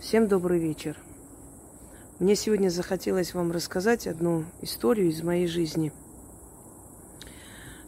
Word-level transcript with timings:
Всем 0.00 0.28
добрый 0.28 0.58
вечер. 0.58 0.96
Мне 2.20 2.34
сегодня 2.34 2.70
захотелось 2.70 3.34
вам 3.34 3.52
рассказать 3.52 4.06
одну 4.06 4.46
историю 4.62 5.10
из 5.10 5.22
моей 5.22 5.46
жизни. 5.46 5.92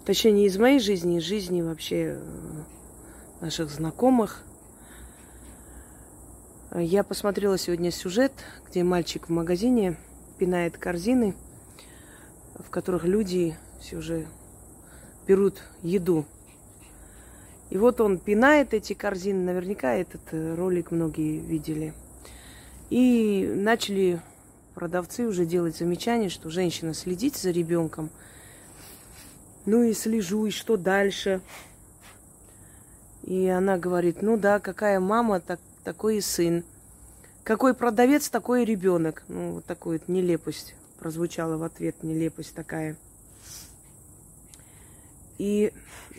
Точнее, 0.04 0.33
не 0.33 0.46
из 0.46 0.59
моей 0.59 0.79
жизни, 0.79 1.17
из 1.17 1.22
жизни 1.22 1.62
вообще 1.62 2.19
э, 2.19 2.21
наших 3.40 3.71
знакомых. 3.71 4.43
Я 6.75 7.03
посмотрела 7.03 7.56
сегодня 7.56 7.90
сюжет, 7.90 8.33
где 8.69 8.83
мальчик 8.85 9.29
в 9.29 9.33
магазине 9.33 9.97
пинает 10.38 10.76
корзины, 10.76 11.35
в 12.56 12.69
которых 12.69 13.04
люди 13.04 13.56
все 13.81 13.97
уже 13.97 14.26
берут 15.26 15.63
еду 15.83 16.27
и 17.73 17.79
вот 17.79 18.02
он 18.02 18.19
пинает 18.19 18.74
эти 18.74 18.92
корзины. 18.92 19.45
Наверняка 19.45 19.95
этот 19.95 20.20
э, 20.33 20.55
ролик 20.55 20.91
многие 20.91 21.38
видели. 21.38 21.95
И 22.92 23.51
начали 23.56 24.20
продавцы 24.74 25.27
уже 25.27 25.46
делать 25.46 25.74
замечание, 25.78 26.28
что 26.28 26.50
женщина 26.50 26.92
следит 26.92 27.38
за 27.38 27.50
ребенком. 27.50 28.10
Ну 29.64 29.83
и 29.83 29.95
слежу, 29.95 30.45
и 30.45 30.50
что 30.50 30.77
дальше? 30.77 31.41
И 33.23 33.48
она 33.48 33.78
говорит, 33.78 34.20
ну 34.20 34.36
да, 34.36 34.60
какая 34.60 35.00
мама, 35.00 35.41
так, 35.41 35.59
такой 35.84 36.19
и 36.19 36.20
сын. 36.20 36.64
Какой 37.45 37.73
продавец, 37.73 38.28
такой 38.28 38.64
и 38.64 38.66
ребенок. 38.66 39.22
Ну, 39.27 39.52
вот 39.52 39.64
такой 39.64 39.97
вот 39.98 40.09
нелепость 40.09 40.74
прозвучала 40.98 41.56
в 41.56 41.62
ответ, 41.62 42.02
нелепость 42.02 42.55
такая. 42.55 42.98
И 45.38 45.72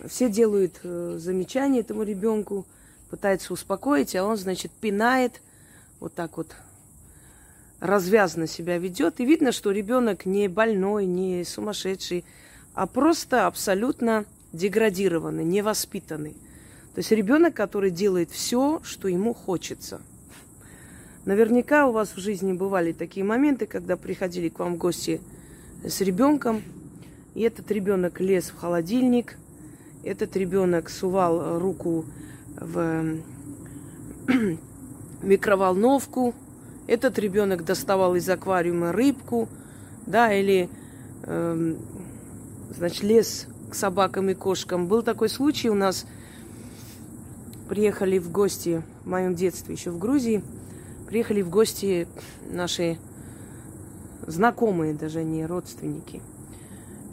все 0.08 0.28
делают 0.28 0.80
э, 0.82 1.18
замечания 1.20 1.82
этому 1.82 2.02
ребенку, 2.02 2.66
пытаются 3.12 3.54
успокоить, 3.54 4.16
а 4.16 4.26
он, 4.26 4.38
значит, 4.38 4.72
пинает, 4.72 5.40
вот 6.00 6.16
так 6.16 6.36
вот 6.36 6.54
развязно 7.84 8.48
себя 8.48 8.78
ведет. 8.78 9.20
И 9.20 9.26
видно, 9.26 9.52
что 9.52 9.72
ребенок 9.72 10.26
не 10.26 10.48
больной, 10.48 11.06
не 11.06 11.44
сумасшедший, 11.44 12.24
а 12.74 12.88
просто 12.88 13.46
абсолютно 13.46 14.24
деградированный, 14.54 15.44
невоспитанный. 15.44 16.32
То 16.96 17.00
есть 17.00 17.12
ребенок, 17.12 17.56
который 17.56 17.92
делает 17.92 18.32
все, 18.32 18.80
что 18.84 19.10
ему 19.10 19.34
хочется. 19.34 20.00
Наверняка 21.26 21.86
у 21.88 21.92
вас 21.92 22.16
в 22.16 22.20
жизни 22.20 22.54
бывали 22.54 22.94
такие 22.94 23.26
моменты, 23.26 23.66
когда 23.66 23.98
приходили 23.98 24.48
к 24.48 24.60
вам 24.60 24.78
гости 24.78 25.20
с 25.86 26.00
ребенком, 26.00 26.62
и 27.36 27.42
этот 27.42 27.70
ребенок 27.70 28.22
лез 28.22 28.46
в 28.46 28.58
холодильник, 28.58 29.36
этот 30.06 30.38
ребенок 30.38 30.90
сувал 30.90 31.60
руку 31.60 32.06
в 32.56 33.18
микроволновку, 35.22 36.34
этот 36.88 37.18
ребенок 37.20 37.66
доставал 37.66 38.16
из 38.16 38.28
аквариума 38.30 38.92
рыбку, 38.92 39.48
да, 40.06 40.34
или, 40.34 40.70
э, 41.24 41.76
значит, 42.76 43.04
лез 43.04 43.48
к 43.70 43.76
собакам 43.76 44.30
и 44.30 44.34
кошкам. 44.34 44.88
Был 44.88 45.02
такой 45.02 45.30
случай 45.30 45.70
у 45.70 45.76
нас, 45.76 46.06
приехали 47.70 48.20
в 48.20 48.32
гости 48.32 48.84
в 49.04 49.10
моем 49.10 49.36
детстве, 49.36 49.76
еще 49.76 49.92
в 49.92 49.98
Грузии, 49.98 50.44
приехали 51.08 51.42
в 51.42 51.50
гости 51.50 52.08
наши 52.52 52.98
знакомые, 54.28 54.94
даже 54.94 55.24
не 55.24 55.46
родственники– 55.46 56.22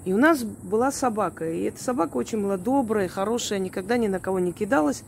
и 0.05 0.13
у 0.13 0.17
нас 0.17 0.43
была 0.43 0.91
собака. 0.93 1.51
И 1.51 1.63
эта 1.65 1.83
собака 1.83 2.17
очень 2.17 2.43
была 2.43 2.57
добрая, 2.57 3.09
хорошая, 3.09 3.59
никогда 3.59 3.97
ни 3.97 4.09
на 4.09 4.19
кого 4.19 4.39
не 4.39 4.53
кидалась. 4.53 5.03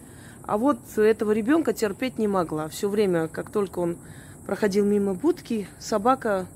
А 0.44 0.58
вот 0.58 0.78
этого 0.96 1.32
ребенка 1.32 1.72
терпеть 1.72 2.18
не 2.18 2.28
могла. 2.28 2.68
Все 2.68 2.88
время, 2.88 3.28
как 3.28 3.50
только 3.50 3.78
он 3.78 3.96
проходил 4.46 4.84
мимо 4.84 5.14
будки, 5.14 5.68
собака 5.78 6.46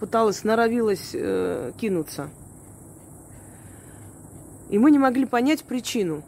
пыталась, 0.00 0.44
норовилась 0.44 1.10
э, 1.12 1.72
кинуться. 1.78 2.30
И 4.70 4.78
мы 4.78 4.90
не 4.90 4.98
могли 4.98 5.24
понять 5.24 5.64
причину. 5.64 6.22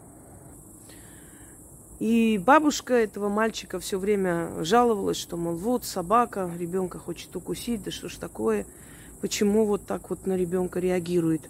И 1.99 2.41
бабушка 2.43 2.93
этого 2.93 3.27
мальчика 3.27 3.79
все 3.79 3.99
время 3.99 4.63
жаловалась, 4.63 5.17
что, 5.17 5.35
мол, 5.35 5.55
вот 5.55 5.83
собака, 5.83 6.49
ребенка 6.57 6.97
хочет 6.97 7.35
укусить, 7.35 7.83
да 7.83 7.91
что 7.91 8.09
ж 8.09 8.15
такое– 8.15 8.65
почему 9.21 9.65
вот 9.65 9.85
так 9.85 10.09
вот 10.09 10.25
на 10.25 10.35
ребенка 10.35 10.79
реагирует. 10.79 11.41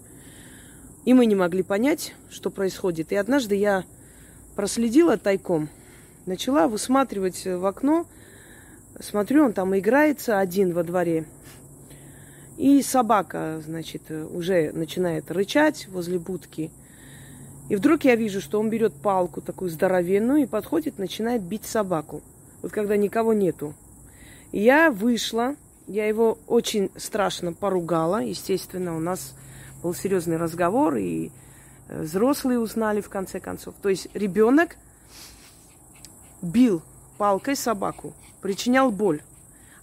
И 1.06 1.14
мы 1.14 1.26
не 1.26 1.36
могли 1.36 1.64
понять, 1.64 2.14
что 2.30 2.50
происходит. 2.50 3.12
И 3.12 3.16
однажды 3.16 3.56
я 3.56 3.84
проследила 4.56 5.18
тайком, 5.18 5.70
начала 6.26 6.68
высматривать 6.68 7.46
в 7.46 7.66
окно, 7.66 8.06
смотрю, 9.00 9.46
он 9.46 9.54
там 9.54 9.78
играется 9.78 10.40
один 10.40 10.74
во 10.74 10.84
дворе. 10.84 11.26
И 12.58 12.82
собака, 12.82 13.62
значит, 13.66 14.12
уже 14.12 14.72
начинает 14.74 15.32
рычать 15.32 15.88
возле 15.88 16.20
будки. 16.20 16.72
И 17.70 17.76
вдруг 17.76 18.04
я 18.04 18.16
вижу, 18.16 18.42
что 18.42 18.60
он 18.60 18.70
берет 18.70 18.94
палку 18.94 19.42
такую 19.42 19.70
здоровенную 19.70 20.44
и 20.44 20.46
подходит, 20.46 20.98
начинает 20.98 21.42
бить 21.42 21.66
собаку. 21.66 22.22
Вот 22.62 22.72
когда 22.72 22.98
никого 22.98 23.34
нету. 23.34 23.74
Я 24.52 24.92
вышла, 24.92 25.56
я 25.88 26.08
его 26.08 26.38
очень 26.48 26.92
страшно 26.98 27.54
поругала. 27.54 28.18
Естественно, 28.18 28.98
у 28.98 29.00
нас 29.00 29.36
был 29.81 29.94
серьезный 29.94 30.38
разговор, 30.38 30.96
и 30.96 31.31
э, 31.88 32.02
взрослые 32.02 32.60
узнали 32.60 33.02
в 33.02 33.10
конце 33.10 33.40
концов. 33.40 33.76
То 33.81 33.90
есть 33.90 34.08
ребенок 34.14 34.76
бил 36.42 36.81
палкой 37.18 37.56
собаку, 37.56 38.14
причинял 38.42 38.92
боль. 38.92 39.22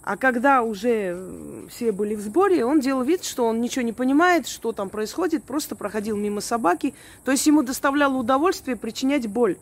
А 0.07 0.15
когда 0.15 0.61
уже 0.61 1.15
э, 1.17 1.67
все 1.69 1.91
были 1.91 2.15
в 2.15 2.21
сборе, 2.21 2.63
он 2.63 2.79
делал 2.79 3.03
вид, 3.03 3.25
что 3.25 3.45
он 3.45 3.59
ничего 3.59 3.83
не 3.83 3.91
понимает, 3.91 4.47
что 4.47 4.71
там 4.71 4.89
происходит, 4.89 5.43
просто 5.43 5.75
проходил 5.75 6.15
мимо 6.15 6.39
собаки. 6.39 6.93
То 7.25 7.31
есть 7.31 7.45
ему 7.45 7.61
доставляло 7.61 8.15
удовольствие 8.15 8.77
причинять 8.77 9.27
боль 9.27 9.57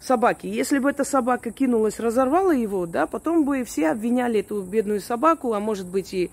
собаки. 0.00 0.46
Если 0.46 0.78
бы 0.78 0.88
эта 0.88 1.04
собака 1.04 1.50
кинулась, 1.50 2.00
разорвала 2.00 2.52
его, 2.52 2.86
да, 2.86 3.06
потом 3.06 3.44
бы 3.44 3.64
все 3.64 3.90
обвиняли 3.90 4.40
эту 4.40 4.62
бедную 4.62 5.02
собаку, 5.02 5.52
а 5.52 5.60
может 5.60 5.86
быть 5.86 6.14
и 6.14 6.30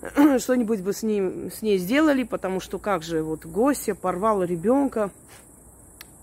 что-нибудь 0.38 0.80
бы 0.80 0.94
с, 0.94 1.02
ним, 1.02 1.50
с 1.52 1.60
ней 1.60 1.76
сделали, 1.76 2.22
потому 2.22 2.60
что 2.60 2.78
как 2.78 3.02
же 3.02 3.22
вот 3.22 3.44
гостья 3.44 3.94
порвала 3.94 4.44
ребенка. 4.44 5.10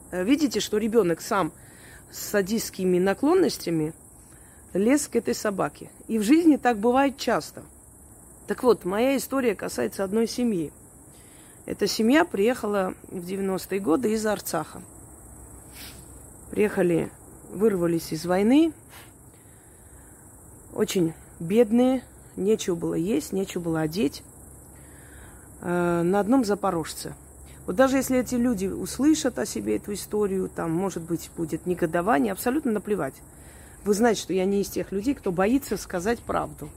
Э, 0.09 0.23
видите, 0.23 0.59
что 0.59 0.79
ребенок 0.79 1.21
сам 1.21 1.51
с 2.11 2.19
садистскими 2.29 2.97
наклонностями 2.97 3.93
лез 4.73 5.07
к 5.07 5.15
этой 5.15 5.35
собаке. 5.35 5.89
И 6.07 6.17
в 6.19 6.23
жизни 6.23 6.57
так 6.57 6.77
бывает 6.77 7.17
часто. 7.17 7.63
Так 8.47 8.63
вот, 8.63 8.85
моя 8.85 9.15
история 9.17 9.55
касается 9.55 10.03
одной 10.03 10.27
семьи. 10.27 10.71
Эта 11.65 11.87
семья 11.87 12.25
приехала 12.25 12.93
в 13.09 13.25
90-е 13.25 13.79
годы 13.79 14.13
из 14.13 14.25
Арцаха. 14.25 14.81
Приехали, 16.51 17.09
вырвались 17.51 18.11
из 18.11 18.25
войны. 18.25 18.73
Очень 20.73 21.13
бедные, 21.39 22.03
нечего 22.35 22.75
было 22.75 22.95
есть, 22.95 23.31
нечего 23.31 23.61
было 23.61 23.81
одеть. 23.81 24.23
Э, 25.61 26.01
на 26.03 26.19
одном 26.19 26.43
запорожце. 26.43 27.13
Вот 27.65 27.77
даже 27.77 27.95
если 27.95 28.19
эти 28.19 28.35
люди 28.35 28.67
услышат 28.67 29.39
о 29.39 29.45
себе 29.45 29.77
эту 29.77 29.93
историю, 29.93 30.49
там, 30.53 30.71
может 30.71 31.03
быть, 31.03 31.29
будет 31.37 31.65
негодование, 31.65 32.33
абсолютно 32.33 32.73
наплевать. 32.73 33.13
Вы 33.85 33.93
знаете, 33.93 34.21
что 34.21 34.33
я 34.33 34.45
не 34.45 34.61
из 34.61 34.69
тех 34.69 34.91
людей, 34.91 35.13
кто 35.13 35.31
боится 35.31 35.77
сказать 35.77 36.19
правду. 36.19 36.69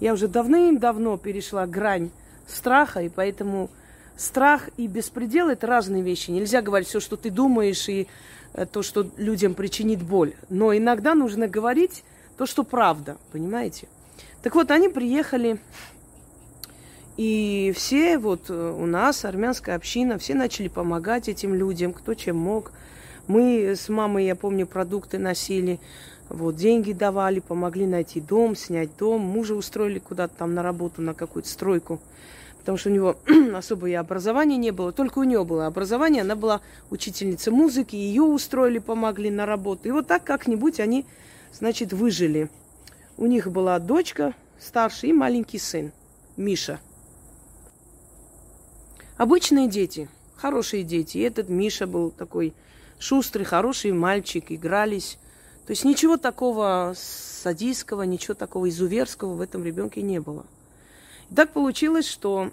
Я 0.00 0.14
уже 0.14 0.28
давным-давно 0.28 1.16
перешла 1.18 1.66
грань 1.66 2.10
страха, 2.46 3.00
и 3.00 3.08
поэтому 3.08 3.70
страх 4.16 4.70
и 4.76 4.86
беспредел– 4.86 5.48
это 5.50 5.66
разные 5.66 6.02
вещи. 6.02 6.30
Нельзя 6.30 6.62
говорить 6.62 6.88
все, 6.88 7.00
что 7.00 7.16
ты 7.16 7.30
думаешь, 7.30 7.88
и 7.88 8.08
Э, 8.52 8.66
то, 8.66 8.82
что 8.82 9.08
людям 9.16 9.54
причинит 9.54 10.02
боль. 10.02 10.34
Но 10.48 10.76
иногда 10.76 11.14
нужно 11.14 11.46
говорить 11.46 12.02
то, 12.36 12.46
что 12.46 12.64
правда, 12.64 13.16
понимаете? 13.32 13.86
Так 14.42 14.54
вот, 14.54 14.70
они 14.70 14.88
приехали, 14.88 15.58
и 17.16 17.72
все 17.76 18.18
вот 18.18 18.48
э, 18.48 18.76
у 18.76 18.86
нас, 18.86 19.24
армянская 19.24 19.76
община, 19.76 20.18
все 20.18 20.34
начали 20.34 20.68
помогать 20.68 21.28
этим 21.28 21.54
людям, 21.54 21.92
кто 21.92 22.14
чем 22.14 22.36
мог. 22.36 22.72
Мы 23.26 23.74
с 23.76 23.88
мамой, 23.88 24.26
я 24.26 24.34
помню, 24.34 24.66
продукты 24.66 25.18
носили, 25.18 25.78
вот, 26.30 26.56
деньги 26.56 26.92
давали, 26.92 27.40
помогли 27.40 27.86
найти 27.86 28.20
дом, 28.20 28.56
снять 28.56 28.96
дом. 28.96 29.20
Мужа 29.20 29.54
устроили 29.54 29.98
куда-то 29.98 30.34
там 30.38 30.54
на 30.54 30.62
работу, 30.62 31.02
на 31.02 31.12
какую-то 31.12 31.48
стройку 31.48 32.00
потому 32.60 32.76
что 32.78 32.90
у 32.90 32.92
него 32.92 33.16
особое 33.56 33.98
образование 33.98 34.58
не 34.58 34.70
было, 34.70 34.92
только 34.92 35.18
у 35.18 35.24
нее 35.24 35.44
было 35.44 35.66
образование, 35.66 36.22
она 36.22 36.36
была 36.36 36.60
учительница 36.90 37.50
музыки, 37.50 37.96
ее 37.96 38.22
устроили, 38.22 38.78
помогли 38.78 39.30
на 39.30 39.46
работу. 39.46 39.88
И 39.88 39.90
вот 39.90 40.06
так 40.06 40.24
как-нибудь 40.24 40.78
они, 40.78 41.06
значит, 41.52 41.92
выжили. 41.92 42.50
У 43.16 43.26
них 43.26 43.50
была 43.50 43.78
дочка 43.78 44.34
старшая 44.58 45.10
и 45.10 45.14
маленький 45.14 45.58
сын, 45.58 45.90
Миша. 46.36 46.80
Обычные 49.16 49.68
дети, 49.68 50.08
хорошие 50.36 50.82
дети. 50.82 51.18
И 51.18 51.22
этот 51.22 51.48
Миша 51.48 51.86
был 51.86 52.10
такой 52.10 52.54
шустрый, 52.98 53.44
хороший 53.44 53.92
мальчик, 53.92 54.46
игрались. 54.48 55.18
То 55.70 55.72
есть 55.72 55.84
ничего 55.84 56.16
такого 56.16 56.94
садистского, 56.96 58.02
ничего 58.02 58.34
такого 58.34 58.68
изуверского 58.68 59.34
в 59.34 59.40
этом 59.40 59.62
ребенке 59.62 60.02
не 60.02 60.18
было. 60.18 60.44
И 61.30 61.34
так 61.36 61.52
получилось, 61.52 62.08
что 62.08 62.50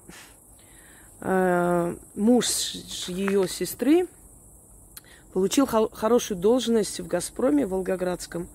э, 1.21 1.95
муж 2.13 2.45
ее 3.07 3.47
сестры 3.47 4.07
получил 5.33 5.65
хо- 5.65 5.89
хорошую 5.91 6.37
должность 6.39 6.99
в 6.99 7.07
Газпроме 7.07 7.65
в 7.65 7.71
Волгоградском. 7.71 8.47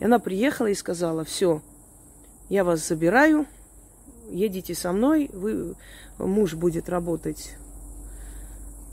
И 0.00 0.06
она 0.06 0.18
приехала 0.18 0.66
и 0.66 0.74
сказала, 0.74 1.24
все, 1.24 1.62
я 2.48 2.64
вас 2.64 2.84
забираю, 2.84 3.46
едете 4.28 4.74
со 4.74 4.90
мной, 4.90 5.30
вы, 5.32 5.76
муж 6.18 6.54
будет 6.54 6.88
работать, 6.88 7.54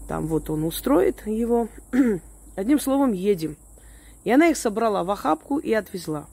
там 0.08 0.28
вот 0.28 0.52
он 0.52 0.64
устроит 0.64 1.26
его. 1.26 1.70
Одним 2.56 2.80
словом, 2.80 3.14
едем. 3.14 3.58
И 4.24 4.32
она 4.32 4.48
их 4.48 4.58
собрала 4.58 5.04
в 5.04 5.12
охапку 5.12 5.58
и 5.58 5.74
отвезла. 5.74 6.28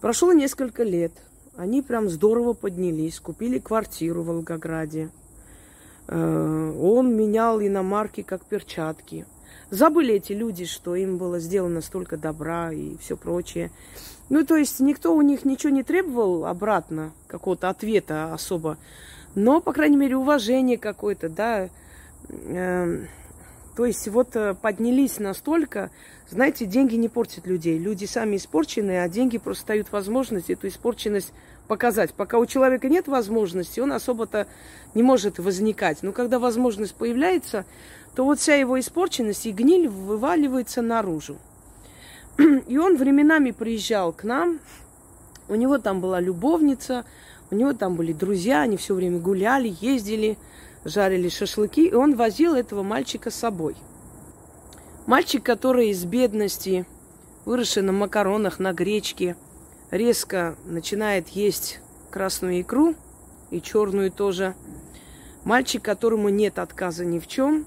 Прошло 0.00 0.32
несколько 0.32 0.82
лет. 0.82 1.12
Они 1.56 1.82
прям 1.82 2.08
здорово 2.08 2.52
поднялись, 2.52 3.18
купили 3.18 3.58
квартиру 3.58 4.22
в 4.22 4.26
Волгограде. 4.26 5.10
Э, 6.08 6.72
он 6.80 7.16
менял 7.16 7.60
иномарки 7.60 8.22
как 8.22 8.44
перчатки. 8.44 9.26
Забыли 9.70 10.14
эти 10.14 10.32
люди, 10.32 10.64
что 10.64 10.94
им 10.94 11.16
было 11.16 11.40
сделано 11.40 11.80
столько 11.80 12.16
добра 12.16 12.72
и 12.72 12.96
все 12.98 13.16
прочее. 13.16 13.70
Ну, 14.28 14.44
то 14.44 14.56
есть 14.56 14.80
никто 14.80 15.14
у 15.14 15.22
них 15.22 15.44
ничего 15.44 15.72
не 15.72 15.82
требовал 15.82 16.46
обратно, 16.46 17.12
какого-то 17.26 17.68
ответа 17.68 18.32
особо. 18.32 18.76
Но, 19.34 19.60
по 19.60 19.72
крайней 19.72 19.96
мере, 19.96 20.16
уважение 20.16 20.78
какое-то, 20.78 21.28
да. 21.28 21.68
То 23.76 23.84
есть 23.84 24.08
вот 24.08 24.34
э, 24.36 24.54
поднялись 24.54 25.18
настолько, 25.18 25.90
знаете, 26.30 26.64
деньги 26.64 26.94
не 26.94 27.10
портят 27.10 27.46
людей. 27.46 27.78
Люди 27.78 28.06
сами 28.06 28.36
испорчены, 28.36 29.02
а 29.02 29.08
деньги 29.08 29.36
просто 29.36 29.66
дают 29.66 29.92
возможность 29.92 30.48
эту 30.48 30.68
испорченность 30.68 31.32
показать. 31.68 32.14
Пока 32.14 32.38
у 32.38 32.46
человека 32.46 32.88
нет 32.88 33.06
возможности, 33.06 33.80
он 33.80 33.92
особо-то 33.92 34.46
не 34.94 35.02
может 35.02 35.38
возникать. 35.38 36.02
Но 36.02 36.12
когда 36.12 36.38
возможность 36.38 36.94
появляется, 36.94 37.66
то 38.14 38.24
вот 38.24 38.40
вся 38.40 38.54
его 38.54 38.80
испорченность 38.80 39.44
и 39.44 39.52
гниль 39.52 39.88
вываливается 39.88 40.80
наружу. 40.80 41.36
И 42.66 42.78
он 42.78 42.96
временами 42.96 43.50
приезжал 43.50 44.12
к 44.14 44.24
нам, 44.24 44.58
у 45.48 45.54
него 45.54 45.76
там 45.76 46.00
была 46.00 46.18
любовница, 46.18 47.04
у 47.50 47.54
него 47.54 47.74
там 47.74 47.94
были 47.94 48.14
друзья, 48.14 48.62
они 48.62 48.78
все 48.78 48.94
время 48.94 49.18
гуляли, 49.18 49.76
ездили, 49.82 50.38
жарили 50.86 51.28
шашлыки, 51.28 51.88
и 51.88 51.94
он 51.94 52.14
возил 52.14 52.54
этого 52.54 52.82
мальчика 52.82 53.30
с 53.30 53.34
собой. 53.34 53.76
Мальчик, 55.06 55.42
который 55.42 55.90
из 55.90 56.04
бедности, 56.04 56.86
выросший 57.44 57.82
на 57.82 57.92
макаронах, 57.92 58.58
на 58.58 58.72
гречке, 58.72 59.36
резко 59.90 60.56
начинает 60.64 61.28
есть 61.28 61.80
красную 62.10 62.60
икру 62.60 62.94
и 63.50 63.60
черную 63.60 64.10
тоже. 64.10 64.54
Мальчик, 65.44 65.82
которому 65.82 66.28
нет 66.28 66.58
отказа 66.58 67.04
ни 67.04 67.18
в 67.18 67.26
чем, 67.26 67.66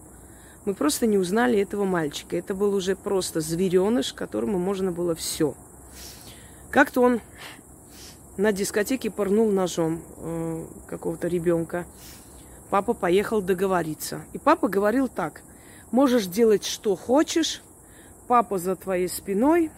мы 0.66 0.74
просто 0.74 1.06
не 1.06 1.18
узнали 1.18 1.60
этого 1.60 1.86
мальчика. 1.86 2.36
Это 2.38 2.54
был 2.54 2.74
уже 2.74 2.96
просто 2.96 3.42
звереныш, 3.42 4.14
которому 4.14 4.60
можно 4.60 4.92
было 4.92 5.16
все. 5.16 5.56
Как-то 6.70 7.02
он 7.02 7.22
на 8.38 8.52
дискотеке 8.52 9.10
порнул 9.10 9.50
ножом 9.50 10.02
э, 10.18 10.66
какого-то 10.88 11.28
ребенка. 11.28 11.86
Папа 12.70 12.94
поехал 12.94 13.42
договориться. 13.42 14.24
И 14.34 14.38
папа 14.38 14.68
говорил 14.68 15.08
так. 15.08 15.42
Можешь 15.92 16.28
делать, 16.28 16.66
что 16.66 16.96
хочешь. 16.96 17.62
Папа 18.28 18.60
за 18.60 18.76
твоей 18.76 19.10
спиной. 19.10 19.72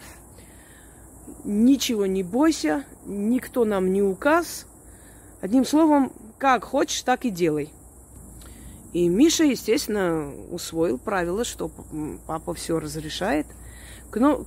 Ничего 1.43 2.05
не 2.05 2.23
бойся. 2.23 2.83
Никто 3.05 3.65
нам 3.65 3.93
не 3.93 4.01
указ. 4.01 4.65
Одним 5.39 5.65
словом, 5.65 6.11
как 6.37 6.65
хочешь, 6.65 7.01
так 7.01 7.25
и 7.25 7.29
делай. 7.29 7.71
И 8.93 9.07
Миша, 9.07 9.45
естественно, 9.45 10.31
усвоил 10.51 10.97
правило, 10.97 11.45
что 11.45 11.71
папа 12.27 12.53
все 12.53 12.77
разрешает. 12.77 13.47
Но, 14.13 14.45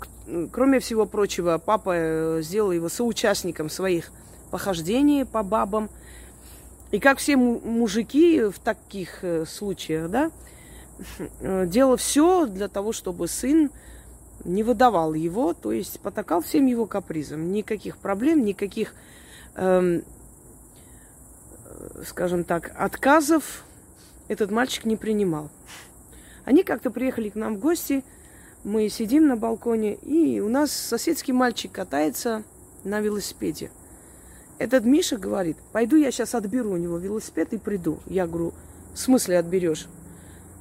кроме 0.53 0.81
всего 0.81 1.07
прочего, 1.07 1.57
папа 1.57 1.93
э, 1.95 2.43
сделал 2.43 2.71
его 2.71 2.91
соучастником 2.91 3.71
своих 3.71 4.11
похождений 4.51 5.25
по 5.25 5.43
бабам. 5.43 5.89
И 6.91 7.01
как 7.01 7.19
все 7.19 7.37
мужики 7.37 8.43
в 8.43 8.59
таких 8.59 9.25
э, 9.25 9.45
случаях, 9.47 10.11
да, 10.11 10.31
э, 11.41 11.67
делал 11.67 11.97
все 11.97 12.47
для 12.47 12.69
того, 12.69 12.93
чтобы 12.93 13.27
сын 13.27 13.71
не 14.45 14.63
выдавал 14.63 15.15
его, 15.15 15.55
то 15.55 15.73
есть 15.73 16.01
потакал 16.01 16.43
всем 16.43 16.67
его 16.67 16.87
капризам. 16.87 17.53
Никаких 17.53 17.97
проблем, 17.99 18.45
никаких, 18.45 18.95
эм, 19.55 20.03
скажем 22.07 22.45
так, 22.45 22.73
отказов 22.77 23.65
этот 24.29 24.51
мальчик 24.51 24.85
не 24.85 24.97
принимал. 24.97 25.51
Они 26.45 26.63
как-то 26.63 26.91
приехали 26.91 27.31
к 27.31 27.35
нам 27.35 27.57
в 27.57 27.61
гости, 27.61 28.05
мы 28.65 28.89
сидим 28.89 29.27
на 29.27 29.37
балконе, 29.37 29.95
и 29.95 30.41
у 30.41 30.49
нас 30.49 30.73
соседский 30.73 31.33
мальчик 31.33 31.73
катается 31.73 32.43
на 32.83 33.01
велосипеде. 33.01 33.71
Этот 34.59 34.85
Миша 34.85 35.17
говорит, 35.17 35.57
пойду 35.73 35.97
я 35.97 36.11
сейчас 36.11 36.35
отберу 36.35 36.73
у 36.73 36.77
него 36.77 36.99
велосипед 36.99 37.53
и 37.53 37.59
приду. 37.59 37.99
Я 38.07 38.27
говорю, 38.27 38.53
в 38.93 38.99
смысле 38.99 39.39
отберешь? 39.39 39.87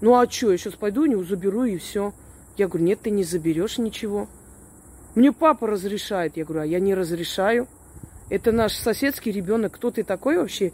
Ну 0.02 0.16
а 0.16 0.30
что, 0.30 0.52
я 0.52 0.58
сейчас 0.58 0.74
пойду 0.74 1.04
у 1.04 1.06
него 1.06 1.24
заберу 1.24 1.64
и 1.64 1.78
все. 1.78 2.14
Я 2.58 2.68
говорю, 2.68 2.86
нет, 2.86 3.00
ты 3.02 3.10
не 3.10 3.24
заберешь 3.24 3.78
ничего. 3.78 4.28
Мне 5.16 5.32
папа 5.32 5.68
разрешает. 5.68 6.38
Я 6.38 6.46
говорю, 6.46 6.64
а 6.64 6.66
я 6.66 6.80
не 6.80 6.96
разрешаю. 6.96 7.68
Это 8.30 8.52
наш 8.52 8.74
соседский 8.74 9.32
ребенок. 9.32 9.74
Кто 9.74 9.92
ты 9.92 10.04
такой 10.04 10.38
вообще? 10.38 10.74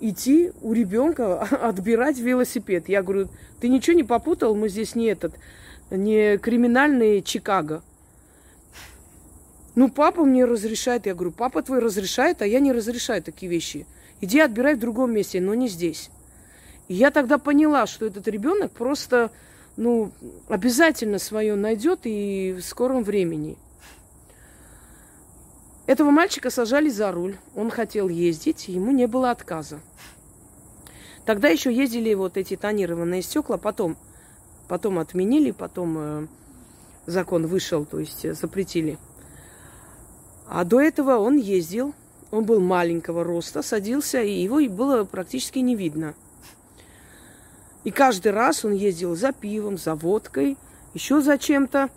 идти 0.00 0.52
у 0.60 0.72
ребенка 0.72 1.40
отбирать 1.62 2.18
велосипед. 2.18 2.88
Я 2.88 3.02
говорю, 3.02 3.28
ты 3.60 3.68
ничего 3.68 3.96
не 3.96 4.04
попутал, 4.04 4.54
мы 4.54 4.68
здесь 4.68 4.94
не 4.94 5.06
этот, 5.06 5.34
не 5.90 6.38
криминальный 6.38 7.22
Чикаго. 7.22 7.82
Ну, 9.74 9.88
папа 9.90 10.24
мне 10.24 10.44
разрешает. 10.44 11.06
Я 11.06 11.14
говорю, 11.14 11.32
папа 11.32 11.62
твой 11.62 11.80
разрешает, 11.80 12.42
а 12.42 12.46
я 12.46 12.60
не 12.60 12.72
разрешаю 12.72 13.22
такие 13.22 13.50
вещи. 13.50 13.86
Иди 14.20 14.38
отбирай 14.38 14.74
в 14.74 14.80
другом 14.80 15.12
месте, 15.12 15.40
но 15.40 15.54
не 15.54 15.68
здесь. 15.68 16.10
И 16.88 16.94
я 16.94 17.10
тогда 17.10 17.38
поняла, 17.38 17.86
что 17.86 18.06
этот 18.06 18.28
ребенок 18.28 18.70
просто, 18.72 19.30
ну, 19.76 20.12
обязательно 20.48 21.18
свое 21.18 21.56
найдет 21.56 22.00
и 22.04 22.54
в 22.58 22.62
скором 22.62 23.02
времени. 23.02 23.58
Этого 25.86 26.10
мальчика 26.10 26.50
сажали 26.50 26.88
за 26.88 27.10
руль. 27.12 27.36
Он 27.54 27.70
хотел 27.70 28.08
ездить, 28.08 28.68
ему 28.68 28.92
не 28.92 29.06
было 29.06 29.30
отказа. 29.30 29.80
Тогда 31.26 31.48
еще 31.48 31.74
ездили 31.74 32.14
вот 32.14 32.36
эти 32.36 32.56
тонированные 32.56 33.22
стекла, 33.22 33.58
потом, 33.58 33.96
потом 34.68 34.98
отменили, 34.98 35.50
потом 35.50 35.96
э, 35.98 36.26
закон 37.06 37.46
вышел, 37.46 37.84
то 37.86 37.98
есть 37.98 38.24
э, 38.24 38.34
запретили. 38.34 38.98
А 40.46 40.64
до 40.64 40.80
этого 40.80 41.16
он 41.16 41.36
ездил, 41.36 41.94
он 42.30 42.44
был 42.44 42.60
маленького 42.60 43.24
роста, 43.24 43.62
садился, 43.62 44.20
и 44.20 44.32
его 44.32 44.60
было 44.68 45.04
практически 45.04 45.60
не 45.60 45.74
видно. 45.74 46.14
И 47.84 47.90
каждый 47.90 48.32
раз 48.32 48.64
он 48.64 48.72
ездил 48.72 49.14
за 49.14 49.32
пивом, 49.32 49.78
за 49.78 49.94
водкой, 49.94 50.56
еще 50.94 51.20
за 51.20 51.38
чем-то, 51.38 51.90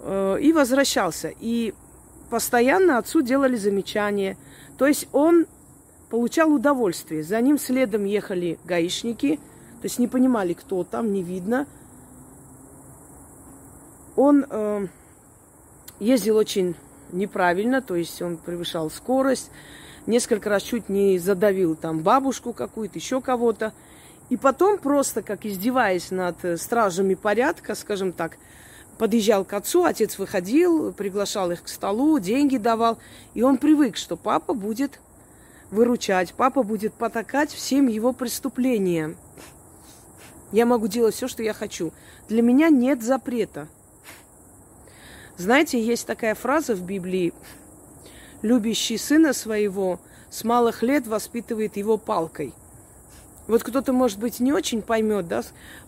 э, 0.00 0.38
и 0.40 0.52
возвращался. 0.52 1.32
И 1.40 1.74
постоянно 2.30 2.98
отцу 2.98 3.20
делали 3.20 3.56
замечания. 3.56 4.36
То 4.78 4.86
есть 4.86 5.08
он 5.12 5.46
получал 6.10 6.52
удовольствие. 6.52 7.22
За 7.22 7.40
ним 7.40 7.58
следом 7.58 8.04
ехали 8.04 8.58
гаишники, 8.64 9.36
то 9.80 9.84
есть 9.84 9.98
не 9.98 10.08
понимали, 10.08 10.54
кто 10.54 10.84
там, 10.84 11.12
не 11.12 11.22
видно. 11.22 11.66
Он 14.16 14.46
э, 14.48 14.86
ездил 16.00 16.36
очень 16.36 16.76
неправильно, 17.14 17.80
то 17.80 17.96
есть 17.96 18.20
он 18.20 18.36
превышал 18.36 18.90
скорость, 18.90 19.50
несколько 20.06 20.50
раз 20.50 20.62
чуть 20.62 20.88
не 20.88 21.18
задавил 21.18 21.74
там 21.76 22.00
бабушку 22.00 22.52
какую-то, 22.52 22.98
еще 22.98 23.20
кого-то. 23.20 23.72
И 24.30 24.36
потом 24.36 24.78
просто, 24.78 25.22
как 25.22 25.44
издеваясь 25.44 26.10
над 26.10 26.36
стражами 26.60 27.14
порядка, 27.14 27.74
скажем 27.74 28.12
так, 28.12 28.38
подъезжал 28.98 29.44
к 29.44 29.52
отцу, 29.52 29.84
отец 29.84 30.18
выходил, 30.18 30.92
приглашал 30.92 31.50
их 31.50 31.62
к 31.62 31.68
столу, 31.68 32.18
деньги 32.18 32.56
давал. 32.56 32.98
И 33.34 33.42
он 33.42 33.58
привык, 33.58 33.96
что 33.96 34.16
папа 34.16 34.54
будет 34.54 35.00
выручать, 35.70 36.34
папа 36.34 36.62
будет 36.62 36.94
потакать 36.94 37.50
всем 37.52 37.88
его 37.88 38.12
преступлениям. 38.12 39.16
Я 40.52 40.66
могу 40.66 40.86
делать 40.86 41.14
все, 41.14 41.28
что 41.28 41.42
я 41.42 41.52
хочу. 41.52 41.92
Для 42.28 42.40
меня 42.40 42.68
нет 42.68 43.02
запрета. 43.02 43.68
Знаете, 45.36 45.82
есть 45.82 46.06
такая 46.06 46.34
фраза 46.34 46.74
в 46.74 46.82
Библии. 46.82 47.32
Любящий 48.42 48.98
сына 48.98 49.32
своего 49.32 50.00
с 50.30 50.44
малых 50.44 50.82
лет 50.82 51.06
воспитывает 51.06 51.76
его 51.76 51.96
палкой– 51.96 52.52
вот 53.46 53.62
кто-то, 53.62 53.92
может 53.92 54.18
быть, 54.18 54.40
не 54.40 54.52
очень 54.52 54.80
поймет, 54.80 55.28
да, 55.28 55.42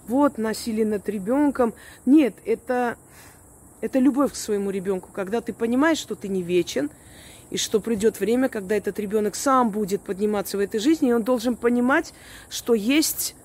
вот 0.09 0.37
насилие 0.37 0.85
над 0.85 1.09
ребенком. 1.09 1.73
Нет, 2.05 2.35
это 2.45 2.97
Это 3.83 3.99
любовь 3.99 4.33
к 4.33 4.37
своему 4.37 4.71
ребенку, 4.71 5.11
когда 5.13 5.41
ты 5.43 5.53
понимаешь, 5.53 5.99
что 5.99 6.15
ты 6.15 6.29
не 6.29 6.43
вечен, 6.43 6.91
и 7.51 7.59
что 7.59 7.79
придет 7.79 8.19
время, 8.19 8.49
когда 8.49 8.75
этот 8.75 8.99
ребенок 8.99 9.37
сам 9.37 9.71
будет 9.71 10.01
подниматься 10.01 10.57
в 10.57 10.61
этой 10.61 10.81
жизни, 10.81 11.11
и 11.11 11.13
он 11.13 11.23
должен 11.23 11.57
понимать, 11.57 12.15
что 12.49 12.75
есть 12.75 13.37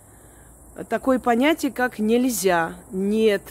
такое 0.89 1.20
понятие, 1.20 1.72
как 1.72 2.00
нельзя, 2.00 2.75
нет. 2.91 3.41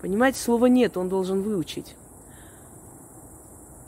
Понимаете, 0.00 0.40
слова 0.40 0.66
нет 0.66 0.96
он 0.96 1.08
должен 1.08 1.42
выучить. 1.42 1.96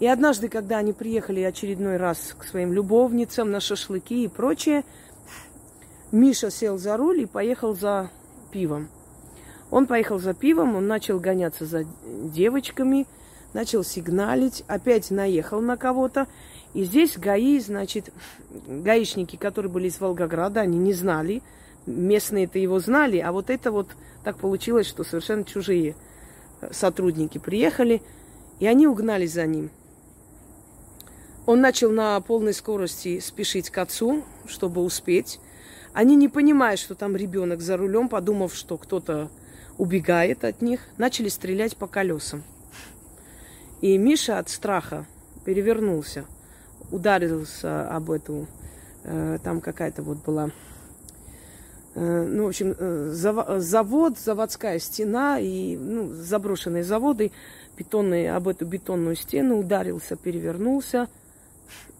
И 0.00 0.06
однажды, 0.06 0.48
когда 0.48 0.78
они 0.78 0.92
приехали 0.92 1.42
очередной 1.42 1.98
раз 1.98 2.34
к 2.36 2.44
своим 2.44 2.72
любовницам 2.72 3.50
на 3.50 3.60
шашлыки 3.60 4.24
и 4.24 4.28
прочее, 4.28 4.84
Миша 6.10 6.50
сел 6.50 6.78
за 6.78 6.96
руль 6.96 7.20
и 7.20 7.26
поехал 7.26 7.76
за 7.76 8.10
пивом. 8.50 8.88
Он 9.70 9.86
поехал 9.86 10.18
за 10.18 10.34
пивом, 10.34 10.74
он 10.74 10.88
начал 10.88 11.20
гоняться 11.20 11.64
за 11.64 11.84
девочками, 12.04 13.06
начал 13.52 13.84
сигналить, 13.84 14.64
опять 14.66 15.10
наехал 15.10 15.60
на 15.60 15.76
кого-то. 15.76 16.26
И 16.72 16.84
здесь 16.84 17.18
ГАИ, 17.18 17.60
значит, 17.60 18.10
гаишники, 18.66 19.36
которые 19.36 19.70
были 19.70 19.88
из 19.88 20.00
Волгограда, 20.00 20.60
они 20.60 20.78
не 20.78 20.92
знали, 20.92 21.42
местные-то 21.90 22.58
его 22.58 22.78
знали, 22.78 23.18
а 23.18 23.32
вот 23.32 23.50
это 23.50 23.70
вот 23.70 23.88
так 24.24 24.36
получилось, 24.36 24.86
что 24.86 25.04
совершенно 25.04 25.44
чужие 25.44 25.94
сотрудники 26.70 27.38
приехали, 27.38 28.02
и 28.58 28.66
они 28.66 28.86
угнались 28.86 29.32
за 29.32 29.46
ним. 29.46 29.70
Он 31.46 31.60
начал 31.60 31.90
на 31.90 32.20
полной 32.20 32.52
скорости 32.52 33.18
спешить 33.18 33.70
к 33.70 33.78
отцу, 33.78 34.22
чтобы 34.46 34.82
успеть. 34.82 35.40
Они, 35.92 36.14
не 36.14 36.28
понимая, 36.28 36.76
что 36.76 36.94
там 36.94 37.16
ребенок 37.16 37.60
за 37.60 37.76
рулем, 37.76 38.08
подумав, 38.08 38.54
что 38.54 38.76
кто-то 38.76 39.30
убегает 39.78 40.44
от 40.44 40.60
них, 40.60 40.80
начали 40.98 41.28
стрелять 41.28 41.76
по 41.76 41.86
колесам. 41.86 42.44
И 43.80 43.96
Миша 43.96 44.38
от 44.38 44.50
страха 44.50 45.06
перевернулся, 45.44 46.26
ударился 46.90 47.88
об 47.88 48.10
эту, 48.10 48.46
э, 49.04 49.38
там 49.42 49.60
какая-то 49.62 50.02
вот 50.02 50.18
была, 50.18 50.48
э, 50.48 50.50
ну, 51.94 52.44
в 52.44 52.48
общем, 52.48 52.74
э, 52.78 53.10
завод, 53.12 54.18
заводская 54.18 54.78
стена 54.78 55.40
и 55.40 55.76
ну, 55.76 56.12
заброшенные 56.12 56.84
заводы, 56.84 57.32
бетонные, 57.76 58.34
об 58.34 58.46
эту 58.46 58.64
бетонную 58.64 59.16
стену 59.16 59.58
ударился, 59.58 60.14
перевернулся 60.16 61.08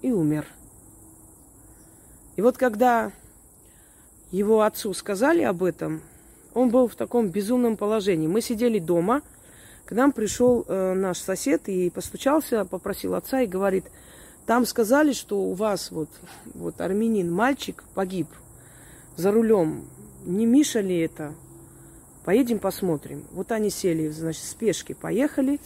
и 0.01 0.13
умер. 0.13 0.47
И 2.37 2.43
вот 2.43 2.57
когда 2.57 3.11
его 4.31 4.63
отцу 4.63 4.95
сказали 4.95 5.43
об 5.43 5.65
этом, 5.65 6.03
он 6.55 6.71
был 6.71 6.87
в 6.87 6.95
таком 6.95 7.29
безумном 7.29 7.77
положении. 7.77 8.29
Мы 8.29 8.43
сидели 8.43 8.79
дома, 8.79 9.23
к 9.87 9.93
нам 9.93 10.13
пришел 10.13 10.65
э, 10.69 10.95
наш 10.95 11.19
сосед 11.19 11.69
и 11.69 11.91
постучался, 11.91 12.65
попросил 12.65 13.15
отца 13.15 13.41
и 13.41 13.47
говорит, 13.47 13.87
там 14.47 14.65
сказали, 14.67 15.13
что 15.13 15.41
у 15.41 15.55
вас 15.55 15.91
вот, 15.91 16.09
вот 16.55 16.81
армянин, 16.81 17.31
мальчик 17.31 17.83
погиб 17.95 18.29
за 19.17 19.33
рулем. 19.33 19.85
Не 20.25 20.47
Миша 20.47 20.81
ли 20.81 20.99
это? 20.99 21.35
Поедем 22.25 22.59
посмотрим. 22.59 23.25
Вот 23.33 23.53
они 23.53 23.71
сели, 23.71 24.09
значит, 24.09 24.43
в 24.43 24.49
спешке 24.49 24.95
поехали. 24.95 25.59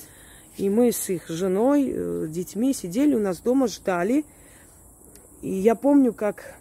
И 0.57 0.71
мы 0.71 0.93
с 0.93 1.11
их 1.11 1.29
женой, 1.29 1.91
э, 1.93 2.27
детьми 2.29 2.73
сидели 2.73 3.15
у 3.15 3.19
нас 3.19 3.41
дома, 3.41 3.67
ждали. 3.67 4.25
И 5.43 5.53
я 5.53 5.75
помню, 5.75 6.13
как, 6.13 6.55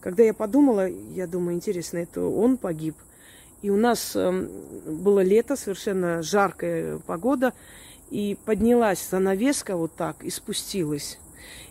когда 0.00 0.24
я 0.24 0.34
подумала, 0.34 0.88
я 0.88 1.26
думаю, 1.28 1.54
интересно, 1.54 1.98
это 1.98 2.22
он 2.22 2.56
погиб. 2.56 2.96
И 3.62 3.70
у 3.70 3.76
нас 3.76 4.16
э, 4.16 4.48
было 4.86 5.20
лето, 5.20 5.54
совершенно 5.54 6.22
жаркая 6.22 6.98
погода, 6.98 7.52
и 8.10 8.36
поднялась 8.44 9.08
занавеска 9.08 9.76
вот 9.76 9.94
так 9.94 10.24
и 10.24 10.30
спустилась. 10.30 11.18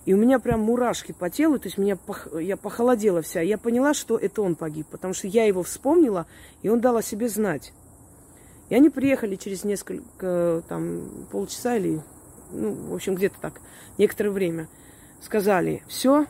И 0.05 0.13
у 0.13 0.17
меня 0.17 0.39
прям 0.39 0.61
мурашки 0.61 1.11
по 1.11 1.29
телу, 1.29 1.59
то 1.59 1.67
есть 1.67 1.77
меня 1.77 1.95
пох... 1.95 2.27
я 2.39 2.57
похолодела 2.57 3.21
вся. 3.21 3.41
Я 3.41 3.57
поняла, 3.57 3.93
что 3.93 4.17
это 4.17 4.41
он 4.41 4.55
погиб, 4.55 4.87
потому 4.89 5.13
что 5.13 5.27
я 5.27 5.45
его 5.45 5.63
вспомнила, 5.63 6.25
и 6.61 6.69
он 6.69 6.81
дал 6.81 6.97
о 6.97 7.03
себе 7.03 7.29
знать. 7.29 7.73
И 8.69 8.75
они 8.75 8.89
приехали 8.89 9.35
через 9.35 9.63
несколько, 9.63 10.63
там, 10.67 11.27
полчаса 11.31 11.75
или, 11.75 12.01
ну, 12.51 12.73
в 12.73 12.95
общем, 12.95 13.15
где-то 13.15 13.35
так, 13.41 13.61
некоторое 13.97 14.29
время. 14.29 14.69
Сказали, 15.21 15.83
все, 15.87 16.25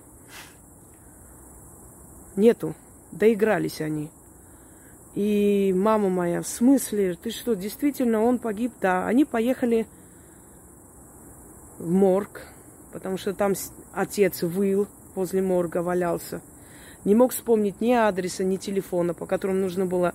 нету, 2.35 2.75
доигрались 3.11 3.79
они. 3.79 4.09
И 5.13 5.73
мама 5.75 6.09
моя, 6.09 6.41
в 6.41 6.47
смысле, 6.47 7.17
ты 7.21 7.31
что, 7.31 7.53
действительно, 7.53 8.23
он 8.23 8.39
погиб? 8.39 8.71
Да, 8.81 9.07
они 9.07 9.25
поехали 9.25 9.85
в 11.77 11.91
морг, 11.91 12.47
потому 12.91 13.17
что 13.17 13.33
там 13.33 13.53
отец 13.93 14.43
выл, 14.43 14.87
возле 15.15 15.41
морга 15.41 15.81
валялся. 15.81 16.41
Не 17.03 17.15
мог 17.15 17.31
вспомнить 17.31 17.81
ни 17.81 17.93
адреса, 17.93 18.43
ни 18.43 18.57
телефона, 18.57 19.13
по 19.13 19.25
которому 19.25 19.59
нужно 19.59 19.85
было 19.85 20.13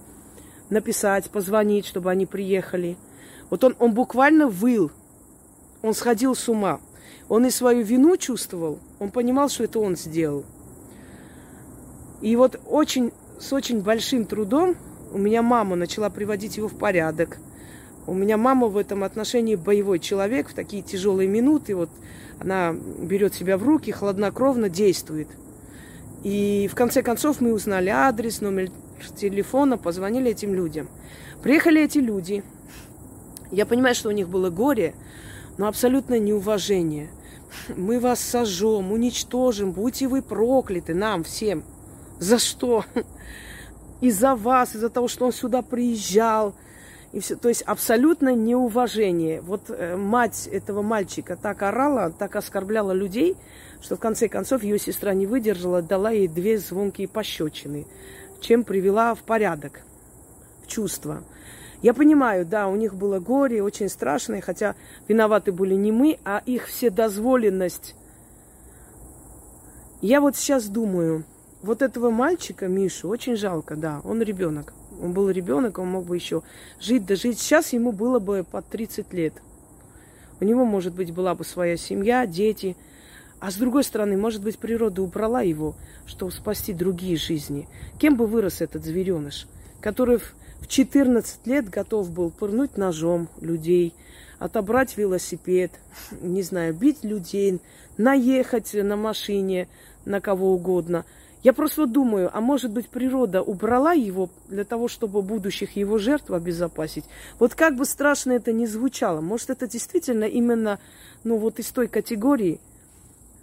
написать, 0.71 1.31
позвонить, 1.31 1.87
чтобы 1.87 2.11
они 2.11 2.27
приехали. 2.27 2.97
Вот 3.51 3.65
он, 3.65 3.77
он 3.79 3.93
буквально 3.93 4.49
выл. 4.49 4.91
Он 5.83 5.95
сходил 5.95 6.35
с 6.35 6.49
ума. 6.49 6.81
Он 7.29 7.47
и 7.47 7.51
свою 7.51 7.85
вину 7.85 8.17
чувствовал. 8.17 8.79
Он 8.99 9.11
понимал, 9.11 9.49
что 9.49 9.65
это 9.65 9.81
он 9.81 9.97
сделал. 9.97 10.45
И 12.21 12.35
вот 12.37 12.61
очень, 12.67 13.13
с 13.39 13.53
очень 13.53 13.83
большим 13.83 14.25
трудом 14.25 14.77
у 15.13 15.19
меня 15.19 15.43
мама 15.43 15.77
начала 15.77 16.09
приводить 16.09 16.57
его 16.57 16.69
в 16.69 16.77
порядок. 16.79 17.39
У 18.07 18.15
меня 18.15 18.37
мама 18.37 18.69
в 18.69 18.77
этом 18.77 19.03
отношении 19.03 19.57
боевой 19.57 19.99
человек. 19.99 20.49
В 20.49 20.55
такие 20.55 20.83
тяжелые 20.83 21.29
минуты 21.29 21.75
вот 21.75 21.91
она 22.39 22.73
берет 22.73 23.35
себя 23.35 23.59
в 23.59 23.65
руки, 23.65 23.91
хладнокровно 23.91 24.69
действует. 24.69 25.29
И 26.23 26.69
в 26.71 26.75
конце 26.75 27.03
концов 27.03 27.41
мы 27.41 27.53
узнали 27.53 27.89
адрес, 27.89 28.41
номер 28.41 28.71
телефона, 29.17 29.77
позвонили 29.77 30.31
этим 30.31 30.55
людям. 30.55 30.89
Приехали 31.43 31.83
эти 31.83 31.99
люди. 31.99 32.45
Я 33.51 33.67
понимаю, 33.67 33.95
что 33.95 34.09
у 34.09 34.13
них 34.13 34.29
было 34.29 34.51
горе, 34.51 34.95
но 35.59 35.67
абсолютное 35.67 36.19
неуважение. 36.19 37.11
Мы 37.77 37.99
вас 38.01 38.21
сожжем, 38.21 38.93
уничтожим, 38.93 39.73
будьте 39.73 40.09
вы 40.09 40.23
прокляты, 40.23 40.95
нам 40.95 41.25
всем. 41.25 41.65
За 42.19 42.39
что? 42.39 42.85
Из-за 44.01 44.35
вас, 44.35 44.75
из-за 44.75 44.91
того, 44.91 45.09
что 45.09 45.27
он 45.27 45.33
сюда 45.33 45.63
приезжал. 45.63 46.55
И 47.17 47.21
все. 47.21 47.35
То 47.35 47.49
есть 47.49 47.63
абсолютно 47.63 48.35
неуважение. 48.35 49.41
Вот 49.41 49.63
э, 49.71 49.97
мать 49.97 50.47
этого 50.53 50.83
мальчика 50.83 51.37
так 51.37 51.63
орала, 51.63 52.11
так 52.11 52.37
оскорбляла 52.37 52.93
людей, 52.93 53.37
что 53.81 53.97
в 53.97 53.99
конце 53.99 54.29
концов 54.29 54.63
ее 54.63 54.79
сестра 54.79 55.15
не 55.15 55.27
выдержала, 55.27 55.83
дала 55.83 56.11
ей 56.11 56.29
две 56.29 56.59
звонкие 56.59 57.09
пощечины 57.09 57.87
чем 58.41 58.65
привела 58.65 59.15
в 59.15 59.23
порядок, 59.23 59.81
в 60.63 60.69
чувство. 60.69 61.23
Я 61.83 61.95
понимаю, 61.95 62.47
да, 62.47 62.69
у 62.69 62.77
них 62.77 62.95
было 62.95 63.19
горе, 63.19 63.63
очень 63.63 63.89
страшное, 63.89 64.41
хотя 64.41 64.75
виноваты 65.09 65.53
были 65.53 65.75
не 65.75 65.93
мы, 65.93 66.19
а 66.25 66.43
их 66.47 66.67
вседозволенность. 66.69 67.95
Я 70.01 70.21
вот 70.21 70.37
сейчас 70.37 70.69
думаю, 70.69 71.25
вот 71.63 71.83
этого 71.83 72.11
мальчика, 72.11 72.69
Мишу, 72.69 73.09
очень 73.09 73.37
жалко, 73.37 73.77
да, 73.77 74.01
он 74.05 74.23
ребенок. 74.23 74.73
Он 75.01 75.13
был 75.13 75.31
ребенок, 75.31 75.79
он 75.79 75.89
мог 75.89 76.05
бы 76.07 76.17
еще 76.17 76.43
жить, 76.81 77.07
дожить. 77.07 77.39
Сейчас 77.39 77.73
ему 77.73 77.93
было 77.93 78.19
бы 78.19 78.45
под 78.51 78.67
30 78.69 79.13
лет. 79.13 79.35
У 80.41 80.45
него, 80.45 80.65
может 80.65 80.95
быть, 80.95 81.13
была 81.13 81.35
бы 81.35 81.45
своя 81.45 81.77
семья, 81.77 82.27
дети– 82.27 82.77
а 83.39 83.51
с 83.51 83.57
другой 83.57 83.85
стороны, 83.85 84.17
может 84.17 84.43
быть, 84.43 84.59
природа 84.59 85.03
убрала 85.03 85.43
его, 85.43 85.75
чтобы 86.07 86.33
спасти 86.33 86.73
другие 86.73 87.17
жизни. 87.17 87.69
Кем 87.99 88.17
бы 88.17 88.27
вырос 88.27 88.61
этот 88.61 88.85
звереныш, 88.85 89.47
который 89.81 90.19
в 90.19 90.67
14 90.67 91.47
лет 91.47 91.69
готов 91.69 92.11
был 92.11 92.31
пырнуть 92.31 92.79
ножом 92.79 93.29
людей, 93.41 93.95
отобрать 94.39 94.97
велосипед, 94.97 95.71
не 96.23 96.43
знаю, 96.43 96.75
бить 96.75 97.05
людей, 97.05 97.61
наехать 97.99 98.73
на 98.73 98.97
машине 98.97 99.69
на 100.07 100.21
кого 100.21 100.53
угодно. 100.53 101.05
Я 101.47 101.53
просто 101.53 101.87
думаю, 101.87 102.29
а 102.33 102.41
может 102.41 102.73
быть 102.73 102.89
природа 102.89 103.41
убрала 103.41 103.93
его 103.93 104.31
для 104.49 104.65
того, 104.65 104.89
чтобы 104.89 105.23
будущих 105.23 105.77
его 105.77 105.97
жертв 105.97 106.33
обезопасить? 106.33 107.05
Вот 107.39 107.55
как 107.55 107.77
бы 107.77 107.85
страшно 107.85 108.33
это 108.33 108.53
ни 108.53 108.67
звучало, 108.67 109.21
может 109.21 109.51
это 109.51 109.69
действительно 109.69 110.25
именно, 110.25 110.81
ну 111.23 111.37
вот 111.37 111.61
из 111.61 111.71
той 111.71 111.87
категории– 111.87 112.61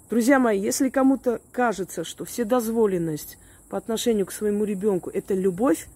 Друзья 0.09 0.37
мои, 0.37 0.59
если 0.59 0.89
кому-то 0.89 1.39
кажется, 1.51 2.03
что 2.03 2.23
вседозволенность 2.25 3.39
по 3.69 3.77
отношению 3.77 4.25
к 4.25 4.31
своему 4.31 4.63
ребенку– 4.63 5.09
это 5.13 5.33
любовь, 5.33 5.87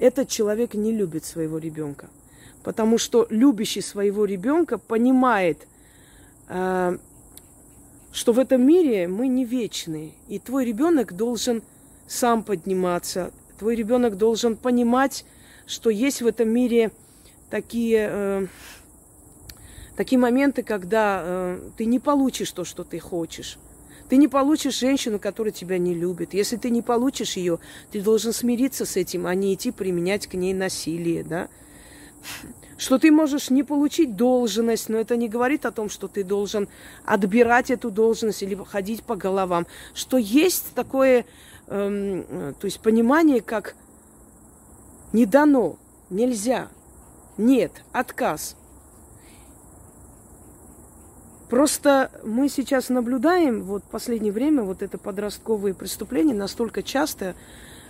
этот 0.00 0.28
человек 0.28 0.74
не 0.74 0.92
любит 0.92 1.24
своего 1.24 1.58
ребенка. 1.58 2.08
Потому 2.64 2.98
что 2.98 3.28
любящий 3.30 3.80
своего 3.80 4.24
ребенка 4.24 4.78
понимает, 4.78 5.68
э, 6.48 6.98
что 8.14 8.32
в 8.32 8.38
этом 8.38 8.64
мире 8.64 9.08
мы 9.08 9.26
не 9.26 9.44
вечны. 9.44 10.14
И 10.28 10.38
твой 10.38 10.64
ребенок 10.64 11.14
должен 11.14 11.62
сам 12.06 12.44
подниматься. 12.44 13.32
Твой 13.58 13.74
ребенок 13.74 14.16
должен 14.16 14.56
понимать, 14.56 15.24
что 15.66 15.90
есть 15.90 16.22
в 16.22 16.26
этом 16.28 16.48
мире 16.48 16.92
такие, 17.50 18.08
э, 18.08 18.46
такие 19.96 20.18
моменты, 20.18 20.62
когда 20.62 21.22
э, 21.24 21.70
ты 21.76 21.86
не 21.86 21.98
получишь 21.98 22.52
то, 22.52 22.64
что 22.64 22.84
ты 22.84 23.00
хочешь. 23.00 23.58
Ты 24.08 24.16
не 24.16 24.28
получишь 24.28 24.78
женщину, 24.78 25.18
которая 25.18 25.52
тебя 25.52 25.78
не 25.78 25.92
любит. 25.92 26.34
Если 26.34 26.56
ты 26.56 26.70
не 26.70 26.82
получишь 26.82 27.36
ее, 27.36 27.58
ты 27.90 28.00
должен 28.00 28.32
смириться 28.32 28.86
с 28.86 28.96
этим, 28.96 29.26
а 29.26 29.34
не 29.34 29.52
идти 29.54 29.72
применять 29.72 30.28
к 30.28 30.34
ней 30.34 30.54
насилие, 30.54 31.24
да? 31.24 31.48
Что 32.76 32.98
ты 32.98 33.10
можешь 33.10 33.50
не 33.50 33.62
получить 33.62 34.16
должность, 34.16 34.88
но 34.88 34.98
это 34.98 35.16
не 35.16 35.28
говорит 35.28 35.64
о 35.66 35.72
том, 35.72 35.88
что 35.88 36.08
ты 36.08 36.24
должен 36.24 36.68
отбирать 37.04 37.70
эту 37.70 37.90
должность 37.90 38.42
или 38.42 38.54
ходить 38.54 39.04
по 39.04 39.16
головам. 39.16 39.66
Что 39.94 40.16
есть 40.16 40.74
такое, 40.74 41.24
эм, 41.68 42.54
то 42.58 42.64
есть 42.64 42.80
понимание, 42.80 43.40
как 43.40 43.76
не 45.12 45.26
дано, 45.26 45.76
нельзя, 46.10 46.68
нет, 47.36 47.72
отказ– 47.92 48.56
Просто 51.54 52.10
мы 52.24 52.48
сейчас 52.48 52.88
наблюдаем, 52.88 53.62
вот 53.62 53.84
в 53.84 53.86
последнее 53.86 54.32
время, 54.32 54.64
вот 54.64 54.82
это 54.82 54.98
подростковые 54.98 55.72
преступления 55.72 56.34
настолько 56.34 56.82
часто. 56.82 57.36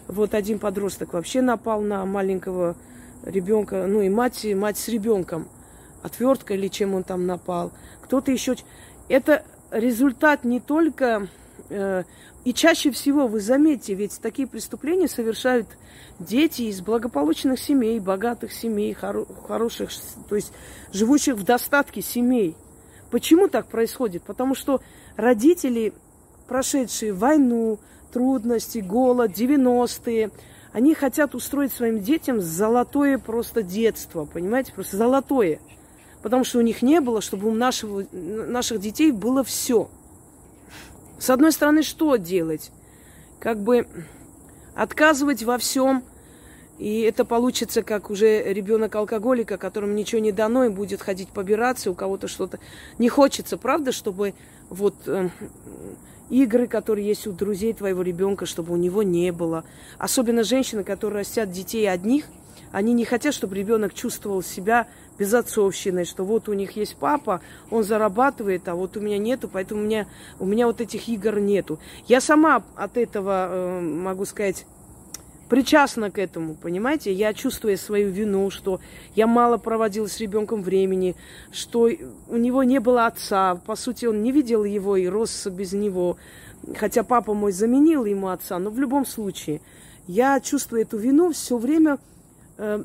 Вот 0.09 0.35
один 0.35 0.59
подросток 0.59 1.15
вообще 1.15 1.41
напал 1.41 1.81
на 1.81 2.05
маленького 2.05 2.77
ребенка, 3.25 3.87
ну 3.87 4.01
и 4.01 4.09
мать, 4.09 4.47
мать 4.55 4.79
с 4.79 4.89
ребенком. 4.89 5.49
Отверткой 6.03 6.57
или 6.57 6.69
чем 6.69 6.95
он 6.95 7.03
там 7.03 7.27
напал. 7.27 7.73
Кто-то 8.03 8.31
еще... 8.31 8.57
Это 9.09 9.45
результат 9.71 10.45
не 10.45 10.61
только... 10.61 11.29
Э, 11.71 12.05
и 12.45 12.53
чаще 12.53 12.91
всего, 12.91 13.27
вы 13.27 13.41
заметите, 13.41 13.95
ведь 13.95 14.21
такие 14.21 14.47
преступления 14.47 15.09
совершают 15.09 15.67
дети 16.19 16.63
из 16.63 16.83
благополучных 16.83 17.59
семей, 17.59 17.99
богатых 18.01 18.53
семей, 18.53 18.93
хоро- 18.93 19.27
хороших, 19.47 19.91
то 20.29 20.37
есть 20.37 20.53
живущих 20.93 21.37
в 21.37 21.45
достатке 21.45 22.03
семей. 22.03 22.55
Почему 23.11 23.49
так 23.49 23.67
происходит? 23.69 24.25
Потому 24.25 24.55
что 24.55 24.83
родители, 25.17 25.95
прошедшие 26.47 27.15
войну, 27.15 27.79
трудности, 28.13 28.79
голод, 28.79 29.31
90-е, 29.31 30.31
они 30.75 30.93
хотят 30.93 31.35
устроить 31.35 31.73
своим 31.73 32.01
детям 32.01 32.41
золотое 32.41 33.17
просто 33.17 33.63
детство, 33.63 34.27
понимаете, 34.27 34.73
просто 34.73 34.99
золотое. 34.99 35.61
Потому 36.21 36.45
что 36.45 36.59
у 36.59 36.63
них 36.63 36.83
не 36.83 37.01
было, 37.01 37.23
чтобы 37.23 37.49
у 37.49 37.55
нашего, 37.55 38.05
наших 38.13 38.81
детей 38.81 39.11
было 39.11 39.43
все. 39.43 39.89
С 41.19 41.31
одной 41.31 41.53
стороны, 41.53 41.83
что 41.83 42.17
делать? 42.17 42.73
Как 43.39 43.63
бы 43.63 43.87
отказывать 44.75 45.45
во 45.45 45.57
всем– 45.57 46.03
и 46.79 47.03
это 47.03 47.25
получится, 47.25 47.83
как 47.83 48.11
уже 48.11 48.43
ребенок 48.53 48.95
алкоголика, 48.97 49.59
которому 49.59 49.93
ничего 49.93 50.21
не 50.21 50.33
дано, 50.33 50.65
и 50.65 50.69
будет 50.69 51.01
ходить 51.01 51.29
побираться, 51.29 51.91
у 51.91 51.95
кого-то 51.95 52.27
что-то. 52.27 52.59
Не 52.99 53.09
хочется, 53.09 53.57
правда, 53.57 53.93
чтобы 53.93 54.35
вот 54.71 54.97
э, 55.07 55.29
игры, 56.31 56.67
которые 56.67 57.07
есть 57.07 57.27
у 57.27 57.33
друзей 57.33 57.73
твоего 57.73 58.03
ребенка, 58.03 58.47
чтобы 58.47 58.73
у 58.73 58.77
него 58.77 59.03
не 59.03 59.33
было. 59.33 59.65
Особенно 59.99 60.43
женщины, 60.43 60.85
которые 60.85 61.21
растят 61.21 61.51
детей 61.51 61.89
одних, 61.89 62.27
они 62.73 62.93
не 62.93 63.05
хотят, 63.05 63.35
чтобы 63.35 63.55
ребенок 63.55 63.95
чувствовал 63.95 64.43
себя 64.43 64.89
безотцовщиной, 65.19 66.05
что 66.05 66.25
вот 66.25 66.49
у 66.49 66.55
них 66.55 66.73
есть 66.73 66.97
папа, 66.97 67.41
он 67.71 67.85
зарабатывает, 67.85 68.69
а 68.69 68.75
вот 68.75 68.97
у 68.97 69.01
меня 69.01 69.19
нету, 69.19 69.49
поэтому 69.49 69.83
у 69.83 69.85
меня, 69.85 70.07
у 70.41 70.45
меня 70.45 70.67
вот 70.67 70.81
этих 70.81 71.09
игр 71.09 71.39
нету. 71.39 71.79
Я 72.09 72.21
сама 72.21 72.65
от 72.75 72.97
этого, 72.97 73.49
э, 73.49 73.81
могу 73.81 74.25
сказать, 74.25 74.67
причастна 75.49 76.11
к 76.11 76.19
этому, 76.19 76.55
понимаете? 76.55 77.13
Я 77.13 77.35
чувствую 77.35 77.77
свою 77.79 78.11
вину, 78.11 78.51
что 78.51 78.81
я 79.15 79.27
мало 79.27 79.57
проводила 79.57 80.07
с 80.07 80.19
ребенком 80.21 80.63
времени, 80.63 81.17
что 81.53 81.91
у 82.29 82.37
него 82.37 82.63
не 82.65 82.81
было 82.81 83.07
отца, 83.07 83.57
по 83.67 83.77
сути, 83.77 84.07
он 84.07 84.23
не 84.23 84.33
видел 84.33 84.65
его 84.65 84.97
и 84.97 85.07
рос 85.07 85.47
без 85.47 85.73
него, 85.73 86.17
хотя 86.77 87.03
папа 87.03 87.35
мой 87.35 87.53
заменил 87.53 88.05
ему 88.05 88.29
отца, 88.29 88.59
но 88.59 88.71
в 88.71 88.79
любом 88.79 89.07
случае 89.07 89.61
я 90.07 90.41
чувствую 90.41 90.83
эту 90.83 90.99
вину 90.99 91.33
все 91.33 91.57
время, 91.57 91.99
э, 92.59 92.83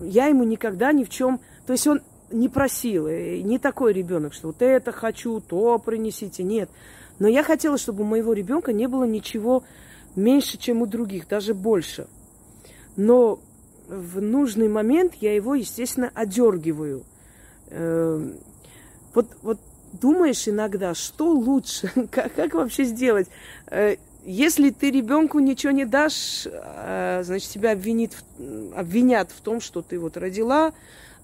я 0.00 0.26
ему 0.26 0.44
никогда 0.44 0.92
ни 0.92 1.04
в 1.04 1.10
чем, 1.10 1.40
то 1.66 1.72
есть 1.72 1.86
он 1.86 2.00
не 2.30 2.48
просил, 2.48 3.06
э, 3.06 3.40
не 3.40 3.58
такой 3.58 3.92
ребенок, 3.92 4.34
что 4.34 4.48
вот 4.48 4.62
это 4.62 4.92
хочу, 4.92 5.40
то 5.40 5.78
принесите, 5.78 6.42
нет. 6.42 6.70
Но 7.18 7.28
я 7.28 7.42
хотела, 7.42 7.78
чтобы 7.78 8.02
у 8.02 8.06
моего 8.06 8.32
ребенка 8.32 8.72
не 8.72 8.88
было 8.88 9.04
ничего 9.04 9.62
меньше, 10.16 10.58
чем 10.58 10.82
у 10.82 10.86
других, 10.86 11.28
даже 11.28 11.54
больше. 11.54 12.06
Но 12.96 13.38
в 13.88 14.20
нужный 14.20 14.68
момент 14.68 15.14
я 15.20 15.34
его, 15.34 15.54
естественно, 15.54 16.10
одергиваю. 16.14 17.04
Эм, 17.70 18.34
вот, 19.14 19.26
вот 19.42 19.60
думаешь 19.92 20.48
иногда, 20.48 20.94
что 20.94 21.30
лучше, 21.30 21.92
как, 22.10 22.34
как 22.34 22.54
вообще 22.54 22.84
сделать? 22.84 23.28
Э, 23.70 23.96
если 24.24 24.70
ты 24.70 24.90
ребенку 24.90 25.38
ничего 25.38 25.72
не 25.72 25.84
дашь, 25.84 26.46
э, 26.46 27.22
значит, 27.24 27.50
тебя 27.50 27.72
обвинит, 27.72 28.12
обвинят 28.74 29.30
в 29.30 29.40
том, 29.40 29.60
что 29.60 29.82
ты 29.82 29.98
вот 29.98 30.16
родила, 30.16 30.72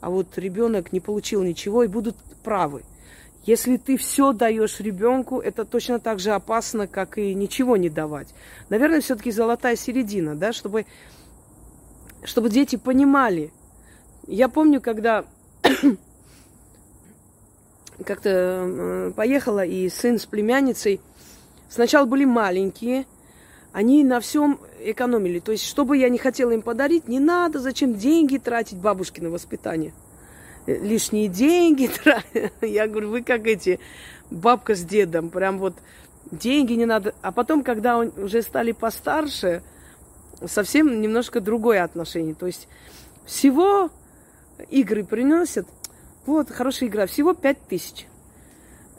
а 0.00 0.11
вот 0.11 0.38
ребенок 0.38 0.92
не 0.92 1.00
получил 1.00 1.42
ничего 1.42 1.83
и 1.85 1.88
будут 1.88 2.16
правы. 2.44 2.83
Если 3.44 3.76
ты 3.76 3.96
все 3.96 4.33
даешь 4.33 4.78
ребенку, 4.78 5.40
это 5.40 5.64
точно 5.64 5.98
так 5.98 6.20
же 6.20 6.31
опасно, 6.31 6.87
как 6.87 7.18
и 7.18 7.35
ничего 7.35 7.76
не 7.76 7.90
давать. 7.90 8.28
Наверное, 8.68 9.00
все-таки 9.00 9.33
золотая 9.33 9.74
середина, 9.74 10.37
да, 10.37 10.52
чтобы, 10.52 10.87
чтобы 12.22 12.50
дети 12.50 12.76
понимали. 12.76 13.52
Я 14.28 14.48
помню, 14.48 14.81
когда 14.81 15.24
как-то 18.07 18.31
э, 18.31 19.12
поехала, 19.16 19.64
и 19.64 19.88
сын 19.88 20.20
с 20.20 20.26
племянницей 20.26 21.00
сначала 21.68 22.07
были 22.07 22.24
маленькие, 22.24 23.07
они 23.72 24.05
на 24.05 24.20
всем 24.20 24.61
экономили. 24.78 25.40
То 25.40 25.50
есть, 25.50 25.64
что 25.64 25.85
бы 25.85 25.96
я 25.96 26.09
не 26.11 26.18
хотела 26.18 26.52
им 26.52 26.62
подарить, 26.62 27.09
не 27.09 27.18
надо, 27.18 27.59
зачем 27.59 27.94
деньги 27.94 28.38
тратить 28.38 28.78
бабушки 28.78 29.20
на 29.20 29.31
воспитание 29.31 29.92
лишние 30.66 31.29
деньги. 31.29 31.90
Я 32.61 32.87
говорю, 32.87 33.11
вы 33.11 33.22
как 33.22 33.46
эти, 33.46 33.81
бабка 34.31 34.75
с 34.75 34.83
дедом, 34.83 35.31
прям 35.31 35.59
вот 35.59 35.75
деньги 36.31 36.75
не 36.75 36.87
надо. 36.87 37.14
А 37.22 37.33
потом, 37.33 37.62
когда 37.62 37.98
уже 37.98 38.42
стали 38.42 38.72
постарше, 38.72 39.62
совсем 40.46 41.01
немножко 41.01 41.40
другое 41.40 41.85
отношение. 41.85 42.35
То 42.35 42.46
есть 42.46 42.68
всего 43.25 43.90
игры 44.70 45.05
приносят, 45.05 45.66
вот, 46.27 46.51
хорошая 46.51 46.88
игра, 46.88 47.07
всего 47.07 47.35
пять 47.35 47.61
тысяч. 47.66 48.07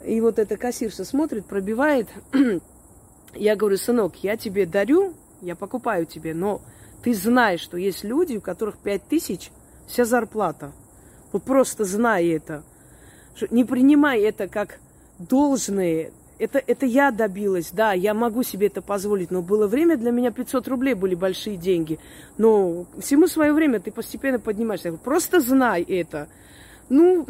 И 0.04 0.20
вот 0.20 0.38
эта 0.38 0.56
кассирша 0.56 1.04
смотрит, 1.04 1.46
пробивает. 1.46 2.08
Я 3.34 3.56
говорю, 3.56 3.78
сынок, 3.78 4.22
я 4.22 4.36
тебе 4.36 4.64
дарю, 4.64 5.14
я 5.40 5.56
покупаю 5.56 6.06
тебе, 6.06 6.34
но 6.34 6.60
ты 7.02 7.14
знаешь, 7.14 7.58
что 7.58 7.76
есть 7.76 8.04
люди, 8.04 8.36
у 8.36 8.40
которых 8.40 8.78
пять 8.78 9.08
тысяч 9.08 9.50
вся 9.88 10.04
зарплата– 10.04 10.70
вот 11.34 11.42
просто 11.42 11.84
знай 11.84 12.28
это. 12.28 12.62
Не 13.50 13.64
принимай 13.64 14.20
это 14.20 14.46
как 14.46 14.78
должное. 15.18 16.12
Это, 16.38 16.62
это 16.64 16.86
я 16.86 17.10
добилась, 17.10 17.70
да, 17.72 17.92
я 17.92 18.14
могу 18.14 18.44
себе 18.44 18.68
это 18.68 18.80
позволить. 18.80 19.32
Но 19.32 19.42
было 19.42 19.66
время, 19.66 19.96
для 19.96 20.12
меня 20.12 20.30
500 20.30 20.68
рублей 20.68 20.94
были 20.94 21.16
большие 21.16 21.56
деньги. 21.56 21.98
Но 22.38 22.86
всему 23.00 23.26
свое 23.26 23.52
время 23.52 23.80
ты 23.80 23.90
постепенно 23.90 24.38
поднимаешься. 24.38 24.92
Просто 24.92 25.40
знай 25.40 25.82
это. 25.82 26.28
Ну, 26.88 27.26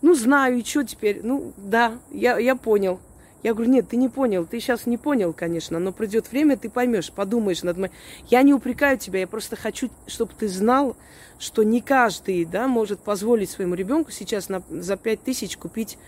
ну 0.00 0.14
знаю, 0.14 0.58
и 0.58 0.64
что 0.64 0.82
теперь? 0.84 1.20
Ну, 1.22 1.52
да, 1.58 1.98
я, 2.10 2.38
я 2.38 2.56
понял. 2.56 3.00
Я 3.42 3.54
говорю, 3.54 3.72
нет, 3.72 3.88
ты 3.88 3.96
не 3.96 4.08
понял, 4.08 4.46
ты 4.46 4.60
сейчас 4.60 4.86
не 4.86 4.96
понял, 4.96 5.32
конечно, 5.32 5.80
но 5.80 5.92
придет 5.92 6.30
время, 6.30 6.56
ты 6.56 6.70
поймешь, 6.70 7.10
подумаешь 7.10 7.62
над 7.62 7.76
моим. 7.76 7.92
Я 8.28 8.42
не 8.42 8.54
упрекаю 8.54 8.98
тебя, 8.98 9.20
я 9.20 9.26
просто 9.26 9.56
хочу, 9.56 9.90
чтобы 10.06 10.32
ты 10.38 10.48
знал, 10.48 10.96
что 11.40 11.64
не 11.64 11.80
каждый, 11.80 12.44
да, 12.44 12.68
может 12.68 13.00
позволить 13.00 13.50
своему 13.50 13.74
ребенку 13.74 14.12
сейчас 14.12 14.48
на, 14.48 14.62
за 14.70 14.96
пять 14.96 15.24
тысяч 15.24 15.56
купить 15.56 15.98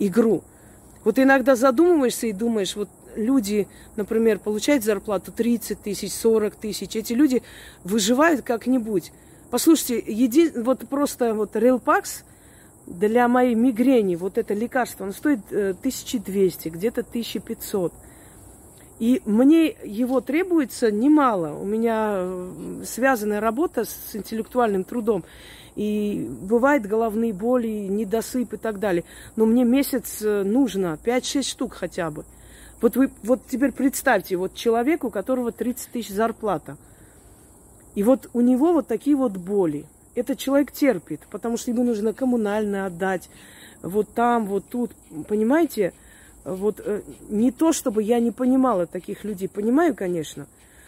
игру. 0.00 0.42
Вот 1.04 1.18
иногда 1.18 1.54
задумываешься 1.54 2.26
и 2.26 2.32
думаешь, 2.32 2.74
вот 2.74 2.88
люди, 3.14 3.68
например, 3.94 4.40
получают 4.40 4.82
зарплату 4.82 5.30
30 5.30 5.80
тысяч, 5.80 6.12
40 6.12 6.56
тысяч, 6.56 6.96
эти 6.96 7.12
люди 7.12 7.44
выживают 7.84 8.42
как-нибудь. 8.42 9.12
Послушайте, 9.50 10.02
еди... 10.06 10.50
вот 10.56 10.88
просто 10.88 11.34
вот 11.34 11.54
Релпакс– 11.54 12.24
для 12.90 13.28
моей 13.28 13.54
мигрени 13.54 14.16
вот 14.16 14.36
это 14.36 14.52
лекарство, 14.52 15.04
оно 15.04 15.12
стоит 15.12 15.40
1200, 15.50 16.68
э, 16.68 16.70
где-то 16.70 17.02
1500. 17.02 17.92
И 18.98 19.22
мне 19.24 19.74
его 19.84 20.20
требуется 20.20 20.90
немало. 20.90 21.56
У 21.56 21.64
меня 21.64 22.16
э, 22.18 22.82
связанная 22.84 23.40
работа 23.40 23.84
с 23.84 24.14
интеллектуальным 24.14 24.84
трудом. 24.84 25.24
И 25.76 26.28
бывает 26.42 26.86
головные 26.86 27.32
боли, 27.32 27.68
недосып 27.68 28.52
и 28.52 28.56
так 28.56 28.80
далее. 28.80 29.04
Но 29.36 29.46
мне 29.46 29.64
месяц 29.64 30.20
э, 30.20 30.42
нужно, 30.42 30.98
5-6 31.02 31.42
штук 31.42 31.74
хотя 31.74 32.10
бы. 32.10 32.24
Вот, 32.82 32.96
вы, 32.96 33.10
вот 33.22 33.40
теперь 33.48 33.72
представьте, 33.72 34.36
вот 34.36 34.54
человеку, 34.54 35.08
у 35.08 35.10
которого 35.10 35.52
30 35.52 35.92
тысяч 35.92 36.10
зарплата. 36.10 36.76
И 37.94 38.02
вот 38.02 38.28
у 38.32 38.40
него 38.40 38.72
вот 38.72 38.86
такие 38.88 39.16
вот 39.16 39.36
боли. 39.36 39.86
Этот 40.14 40.38
человек 40.38 40.72
терпит, 40.72 41.20
потому 41.30 41.56
что 41.56 41.70
ему 41.70 41.84
нужно 41.84 42.12
коммунально 42.12 42.86
отдать, 42.86 43.28
вот 43.82 44.08
там, 44.14 44.46
вот 44.46 44.64
тут, 44.68 44.92
понимаете? 45.28 45.92
Вот 46.44 46.80
э, 46.84 47.02
не 47.28 47.50
то, 47.50 47.72
чтобы 47.72 48.02
я 48.02 48.18
не 48.18 48.30
понимала 48.30 48.86
таких 48.86 49.24
людей, 49.24 49.48
понимаю, 49.48 49.94
конечно. 49.94 50.46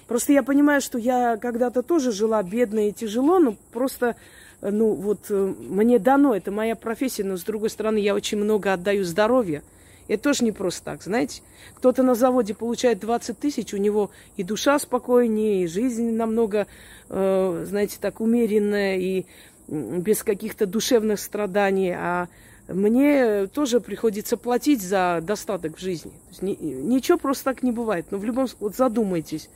Просто 0.09 0.33
я 0.33 0.43
понимаю, 0.43 0.81
что 0.81 0.99
я 0.99 1.37
когда-то 1.37 1.83
тоже 1.83 2.13
жила 2.13 2.43
бедно 2.43 2.89
и 2.89 2.93
тяжело, 2.93 3.39
но 3.39 3.57
просто, 3.73 4.17
э, 4.61 4.71
ну 4.71 4.93
вот, 4.93 5.27
э, 5.31 5.55
мне 5.59 5.99
дано, 5.99 6.35
это 6.35 6.51
моя 6.51 6.75
профессия, 6.75 7.25
но 7.25 7.37
с 7.37 7.45
другой 7.45 7.71
стороны, 7.71 7.99
я 7.99 8.15
очень 8.15 8.39
много 8.39 8.73
отдаю 8.73 9.05
здоровья. 9.05 9.63
Это 10.09 10.23
тоже 10.23 10.45
не 10.45 10.53
просто 10.53 10.85
так, 10.85 11.03
знаете. 11.03 11.43
Кто-то 11.75 12.03
на 12.03 12.15
заводе 12.15 12.55
получает 12.55 13.01
20 13.01 13.39
тысяч, 13.39 13.73
у 13.75 13.77
него 13.77 14.11
и 14.37 14.43
душа 14.43 14.79
спокойнее, 14.79 15.65
и 15.65 15.67
жизнь 15.67 16.11
намного, 16.11 16.67
э, 17.09 17.65
знаете, 17.69 17.99
так 18.01 18.21
умеренная, 18.21 18.99
и 18.99 19.27
без 19.69 20.23
каких-то 20.23 20.67
душевных 20.67 21.21
страданий. 21.21 21.95
А 21.97 22.29
мне 22.69 23.47
тоже 23.47 23.81
приходится 23.81 24.37
платить 24.37 24.83
за 24.83 25.21
достаток 25.23 25.77
в 25.77 25.81
жизни. 25.81 26.13
Ни, 26.41 26.55
ничего 26.61 27.19
просто 27.19 27.45
так 27.45 27.63
не 27.63 27.73
бывает. 27.73 28.07
Но 28.11 28.19
в 28.19 28.25
любом 28.25 28.49
случае, 28.49 28.69
вот 28.69 28.77
задумайтесь. 28.77 29.49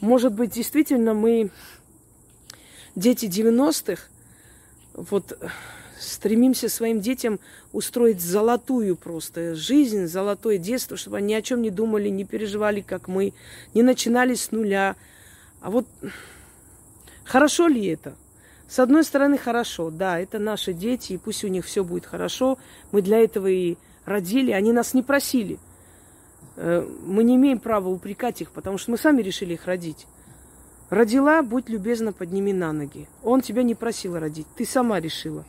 Может 0.00 0.34
быть, 0.34 0.52
действительно 0.52 1.14
мы, 1.14 1.50
дети 2.96 3.26
90-х, 3.26 4.02
вот 4.94 5.38
стремимся 6.02 6.68
своим 6.68 7.00
детям 7.00 7.40
устроить 7.72 8.20
золотую 8.20 8.96
просто 8.96 9.54
жизнь, 9.54 10.06
золотое 10.06 10.58
детство, 10.58 10.96
чтобы 10.96 11.18
они 11.18 11.28
ни 11.28 11.34
о 11.34 11.42
чем 11.42 11.62
не 11.62 11.70
думали, 11.70 12.08
не 12.08 12.24
переживали, 12.24 12.80
как 12.80 13.08
мы, 13.08 13.32
не 13.74 13.82
начинали 13.82 14.34
с 14.34 14.50
нуля. 14.50 14.96
А 15.60 15.70
вот 15.70 15.86
хорошо 17.24 17.68
ли 17.68 17.86
это? 17.86 18.14
С 18.68 18.78
одной 18.78 19.04
стороны, 19.04 19.36
хорошо, 19.36 19.90
да, 19.90 20.18
это 20.18 20.38
наши 20.38 20.72
дети, 20.72 21.12
и 21.12 21.18
пусть 21.18 21.44
у 21.44 21.48
них 21.48 21.66
все 21.66 21.84
будет 21.84 22.06
хорошо. 22.06 22.58
Мы 22.90 23.02
для 23.02 23.18
этого 23.18 23.46
и 23.46 23.76
родили, 24.06 24.50
они 24.52 24.72
нас 24.72 24.94
не 24.94 25.02
просили. 25.02 25.58
Э, 26.56 26.86
мы 27.04 27.24
не 27.24 27.36
имеем 27.36 27.58
права 27.58 27.88
упрекать 27.88 28.40
их, 28.40 28.50
потому 28.50 28.78
что 28.78 28.90
мы 28.90 28.96
сами 28.96 29.22
решили 29.22 29.54
их 29.54 29.66
родить. 29.66 30.06
Родила, 30.90 31.42
будь 31.42 31.68
любезна, 31.68 32.12
подними 32.12 32.52
на 32.52 32.72
ноги. 32.72 33.08
Он 33.22 33.40
тебя 33.40 33.62
не 33.62 33.74
просил 33.74 34.18
родить, 34.18 34.46
ты 34.56 34.64
сама 34.64 35.00
решила. 35.00 35.44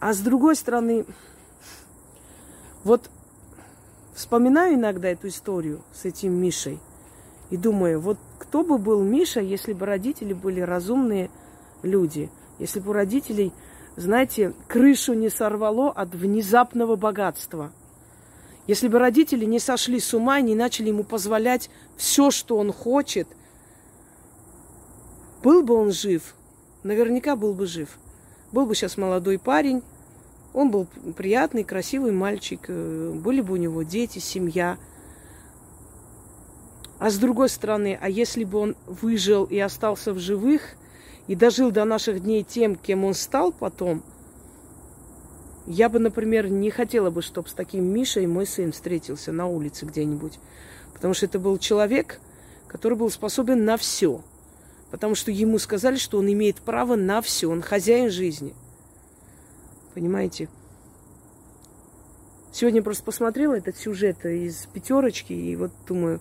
А 0.00 0.12
с 0.12 0.18
другой 0.18 0.56
стороны, 0.56 1.04
вот 2.84 3.10
вспоминаю 4.14 4.74
иногда 4.74 5.08
эту 5.08 5.28
историю 5.28 5.82
с 5.94 6.04
этим 6.04 6.32
Мишей 6.32 6.78
и 7.50 7.56
думаю, 7.56 8.00
вот 8.00 8.18
кто 8.38 8.62
бы 8.62 8.78
был 8.78 9.02
Миша, 9.02 9.40
если 9.40 9.72
бы 9.72 9.86
родители 9.86 10.32
были 10.32 10.60
разумные 10.60 11.30
люди– 11.82 12.30
если 12.58 12.80
бы 12.80 12.90
у 12.90 12.92
родителей, 12.92 13.52
знаете, 13.96 14.52
крышу 14.68 15.14
не 15.14 15.28
сорвало 15.28 15.90
от 15.90 16.14
внезапного 16.14 16.96
богатства. 16.96 17.72
Если 18.66 18.88
бы 18.88 18.98
родители 18.98 19.44
не 19.44 19.58
сошли 19.58 20.00
с 20.00 20.12
ума 20.14 20.40
и 20.40 20.42
не 20.42 20.54
начали 20.54 20.88
ему 20.88 21.04
позволять 21.04 21.70
все, 21.96 22.30
что 22.30 22.56
он 22.56 22.72
хочет, 22.72 23.28
был 25.42 25.62
бы 25.62 25.74
он 25.74 25.92
жив, 25.92 26.34
наверняка 26.82 27.36
был 27.36 27.54
бы 27.54 27.66
жив. 27.66 27.98
Был 28.56 28.64
бы 28.64 28.74
сейчас 28.74 28.96
молодой 28.96 29.38
парень, 29.38 29.82
он 30.54 30.70
был 30.70 30.86
приятный, 31.14 31.62
красивый 31.62 32.12
мальчик, 32.12 32.60
э, 32.68 33.12
были 33.14 33.42
бы 33.42 33.52
у 33.52 33.56
него 33.56 33.82
дети, 33.82 34.18
семья. 34.18 34.78
А 36.98 37.10
с 37.10 37.18
другой 37.18 37.50
стороны, 37.50 37.98
а 38.00 38.08
если 38.08 38.44
бы 38.44 38.58
он 38.58 38.76
выжил 38.86 39.44
и 39.44 39.58
остался 39.58 40.14
в 40.14 40.18
живых– 40.18 40.62
и 41.26 41.34
дожил 41.34 41.70
до 41.70 41.84
наших 41.84 42.22
дней 42.22 42.44
тем, 42.44 42.76
кем 42.76 43.04
он 43.04 43.14
стал 43.14 43.52
потом, 43.52 44.02
я 45.66 45.88
бы, 45.88 45.98
например, 45.98 46.48
не 46.48 46.70
хотела 46.70 47.10
бы, 47.10 47.22
чтобы 47.22 47.48
с 47.48 47.52
таким 47.52 47.84
Мишей 47.84 48.26
мой 48.26 48.46
сын 48.46 48.72
встретился 48.72 49.32
на 49.32 49.46
улице 49.46 49.84
где-нибудь. 49.84 50.38
Потому 50.94 51.14
что 51.14 51.26
это 51.26 51.38
был 51.38 51.58
человек, 51.58 52.20
который 52.68 52.96
был 52.96 53.10
способен 53.10 53.64
на 53.64 53.76
все. 53.76 54.22
Потому 54.96 55.14
что 55.14 55.30
ему 55.30 55.58
сказали, 55.58 55.96
что 55.96 56.16
он 56.16 56.32
имеет 56.32 56.56
право 56.56 56.96
на 56.96 57.20
все. 57.20 57.50
Он 57.50 57.60
хозяин 57.60 58.10
жизни. 58.10 58.54
Понимаете? 59.92 60.48
Сегодня 62.50 62.82
просто 62.82 63.04
посмотрела 63.04 63.52
этот 63.52 63.76
сюжет 63.76 64.24
из 64.24 64.66
пятерочки 64.72 65.34
и 65.34 65.54
вот 65.54 65.70
думаю, 65.86 66.18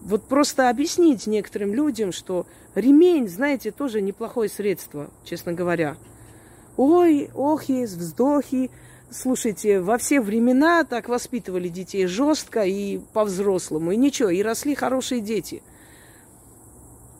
вот 0.00 0.26
просто 0.26 0.70
объяснить 0.70 1.26
некоторым 1.26 1.74
людям, 1.74 2.10
что 2.10 2.46
ремень, 2.74 3.28
знаете, 3.28 3.72
тоже 3.72 4.00
неплохое 4.00 4.48
средство, 4.48 5.10
честно 5.22 5.52
говоря. 5.52 5.98
Ой, 6.78 7.28
охи, 7.34 7.84
вздохи. 7.84 8.70
Слушайте, 9.10 9.80
во 9.82 9.98
все 9.98 10.22
времена 10.22 10.82
так 10.84 11.10
воспитывали 11.10 11.68
детей 11.68 12.06
жестко 12.06 12.62
и 12.64 13.00
по-взрослому. 13.12 13.92
И 13.92 13.96
ничего, 13.98 14.30
и 14.30 14.42
росли 14.42 14.74
хорошие 14.74 15.20
дети. 15.20 15.62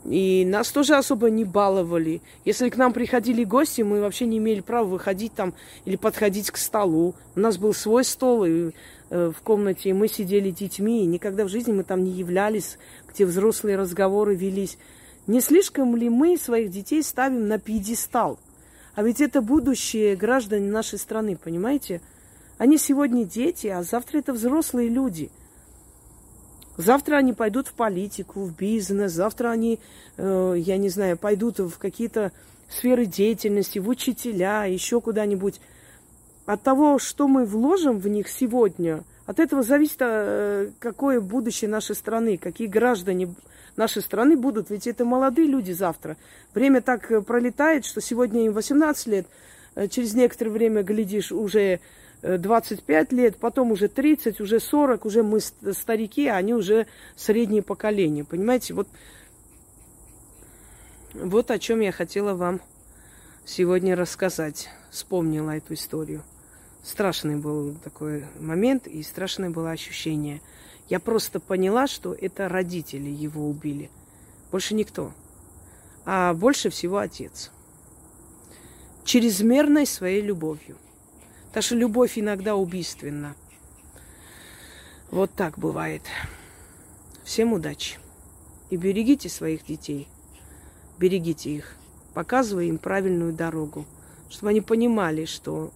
И 0.04 0.44
нас 0.46 0.70
тоже 0.70 0.96
особо 0.96 1.28
не 1.28 1.44
баловали. 1.44 2.22
Если 2.44 2.70
к 2.70 2.76
нам 2.76 2.92
приходили 2.92 3.44
гости, 3.44 3.82
мы 3.82 4.00
вообще 4.00 4.26
не 4.26 4.38
имели 4.38 4.60
права 4.60 4.86
выходить 4.86 5.34
там 5.34 5.54
или 5.84 5.96
подходить 5.96 6.50
к 6.50 6.56
столу. 6.56 7.14
У 7.36 7.40
нас 7.40 7.58
был 7.58 7.74
свой 7.74 8.04
стол, 8.04 8.44
и 8.44 8.70
Э, 9.10 9.32
в 9.34 9.40
комнате, 9.40 9.88
и 9.88 9.92
мы 9.94 10.06
сидели 10.06 10.50
детьми, 10.50 11.02
и 11.02 11.06
никогда 11.06 11.44
в 11.44 11.48
жизни 11.48 11.72
мы 11.72 11.82
там 11.82 12.04
не 12.04 12.10
являлись, 12.10 12.76
где 13.10 13.24
взрослые 13.24 13.78
разговоры 13.78 14.34
велись. 14.34 14.76
Не 15.26 15.40
слишком 15.40 15.96
ли 15.96 16.10
мы 16.10 16.36
своих 16.36 16.70
детей 16.70 17.02
ставим 17.02 17.48
на 17.48 17.58
пьедестал? 17.58 18.38
А 18.94 19.02
ведь 19.02 19.22
это 19.22 19.40
будущее 19.40 20.14
граждане 20.14 20.70
нашей 20.70 20.98
страны, 20.98 21.38
понимаете? 21.42 22.02
Они 22.58 22.76
сегодня 22.76 23.24
дети, 23.24 23.68
а 23.68 23.82
завтра 23.82 24.18
это 24.18 24.34
взрослые 24.34 24.90
люди. 24.90 25.30
Завтра 26.78 27.16
они 27.16 27.34
пойдут 27.34 27.66
в 27.66 27.72
политику, 27.72 28.44
в 28.44 28.56
бизнес, 28.56 29.12
завтра 29.12 29.50
они, 29.50 29.80
э, 30.16 30.54
я 30.56 30.78
не 30.78 30.88
знаю, 30.88 31.18
пойдут 31.18 31.58
в 31.58 31.76
какие-то 31.76 32.32
сферы 32.70 33.04
деятельности, 33.04 33.78
в 33.78 33.88
учителя, 33.88 34.64
еще 34.64 35.00
куда-нибудь 35.00 35.60
от 36.46 36.62
того, 36.62 36.98
что 36.98 37.28
мы 37.28 37.44
вложим 37.44 37.98
в 37.98 38.08
них 38.08 38.28
сегодня, 38.28 39.02
от 39.26 39.40
этого 39.40 39.62
зависит, 39.62 39.96
э, 40.00 40.70
какое 40.78 41.20
будущее 41.20 41.68
нашей 41.68 41.94
страны, 41.94 42.38
какие 42.38 42.66
граждане 42.66 43.34
нашей 43.76 44.00
страны 44.00 44.38
будут. 44.38 44.70
Ведь 44.70 44.86
это 44.86 45.04
молодые 45.04 45.48
люди 45.48 45.72
завтра. 45.72 46.16
Время 46.54 46.80
так 46.80 47.12
э, 47.12 47.20
пролетает, 47.20 47.84
что 47.84 48.00
сегодня 48.00 48.46
им 48.46 48.54
18 48.54 49.06
лет, 49.08 49.26
э, 49.74 49.88
через 49.88 50.14
некоторое 50.14 50.50
время, 50.50 50.82
глядишь, 50.82 51.30
уже 51.30 51.80
25 52.22 53.12
лет, 53.12 53.36
потом 53.36 53.72
уже 53.72 53.88
30, 53.88 54.40
уже 54.40 54.60
40, 54.60 55.04
уже 55.04 55.22
мы 55.22 55.40
старики, 55.40 56.26
а 56.26 56.36
они 56.36 56.54
уже 56.54 56.86
среднее 57.16 57.62
поколение. 57.62 58.24
Понимаете, 58.24 58.74
вот, 58.74 58.88
вот 61.14 61.50
о 61.50 61.58
чем 61.58 61.80
я 61.80 61.92
хотела 61.92 62.34
вам 62.34 62.60
сегодня 63.44 63.94
рассказать. 63.96 64.68
Вспомнила 64.90 65.56
эту 65.56 65.74
историю 65.74 66.24
страшный 66.88 67.36
был 67.36 67.74
такой 67.84 68.24
момент 68.40 68.86
и 68.86 69.02
страшное 69.02 69.50
было 69.50 69.70
ощущение. 69.70 70.40
Я 70.88 71.00
просто 71.00 71.38
поняла, 71.38 71.86
что 71.86 72.14
это 72.14 72.48
родители 72.48 73.10
его 73.10 73.48
убили. 73.48 73.90
Больше 74.50 74.74
никто. 74.74 75.12
А 76.04 76.32
больше 76.32 76.70
всего 76.70 76.98
отец. 76.98 77.50
Чрезмерной 79.04 79.86
своей 79.86 80.22
любовью. 80.22 80.76
Так 81.52 81.62
что 81.62 81.74
любовь 81.74 82.18
иногда 82.18 82.56
убийственна. 82.56 83.34
Вот 85.10 85.30
так 85.34 85.58
бывает. 85.58 86.02
Всем 87.24 87.52
удачи. 87.52 87.98
И 88.70 88.76
берегите 88.76 89.28
своих 89.28 89.64
детей. 89.64 90.08
Берегите 90.98 91.50
их. 91.50 91.74
Показывая 92.12 92.64
им 92.64 92.78
правильную 92.78 93.32
дорогу. 93.32 93.86
Чтобы 94.28 94.50
они 94.50 94.60
понимали, 94.60 95.24
что 95.24 95.72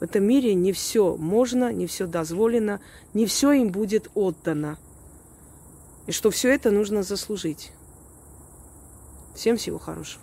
в 0.00 0.04
этом 0.04 0.24
мире 0.24 0.54
не 0.54 0.72
все 0.72 1.16
можно, 1.16 1.72
не 1.72 1.86
все 1.86 2.06
дозволено, 2.06 2.80
не 3.12 3.26
все 3.26 3.52
им 3.52 3.70
будет 3.70 4.10
отдано. 4.14 4.78
И 6.06 6.12
что 6.12 6.30
все 6.30 6.48
это 6.52 6.70
нужно 6.70 7.02
заслужить. 7.02 7.72
Всем 9.34 9.56
всего 9.56 9.78
хорошего. 9.78 10.22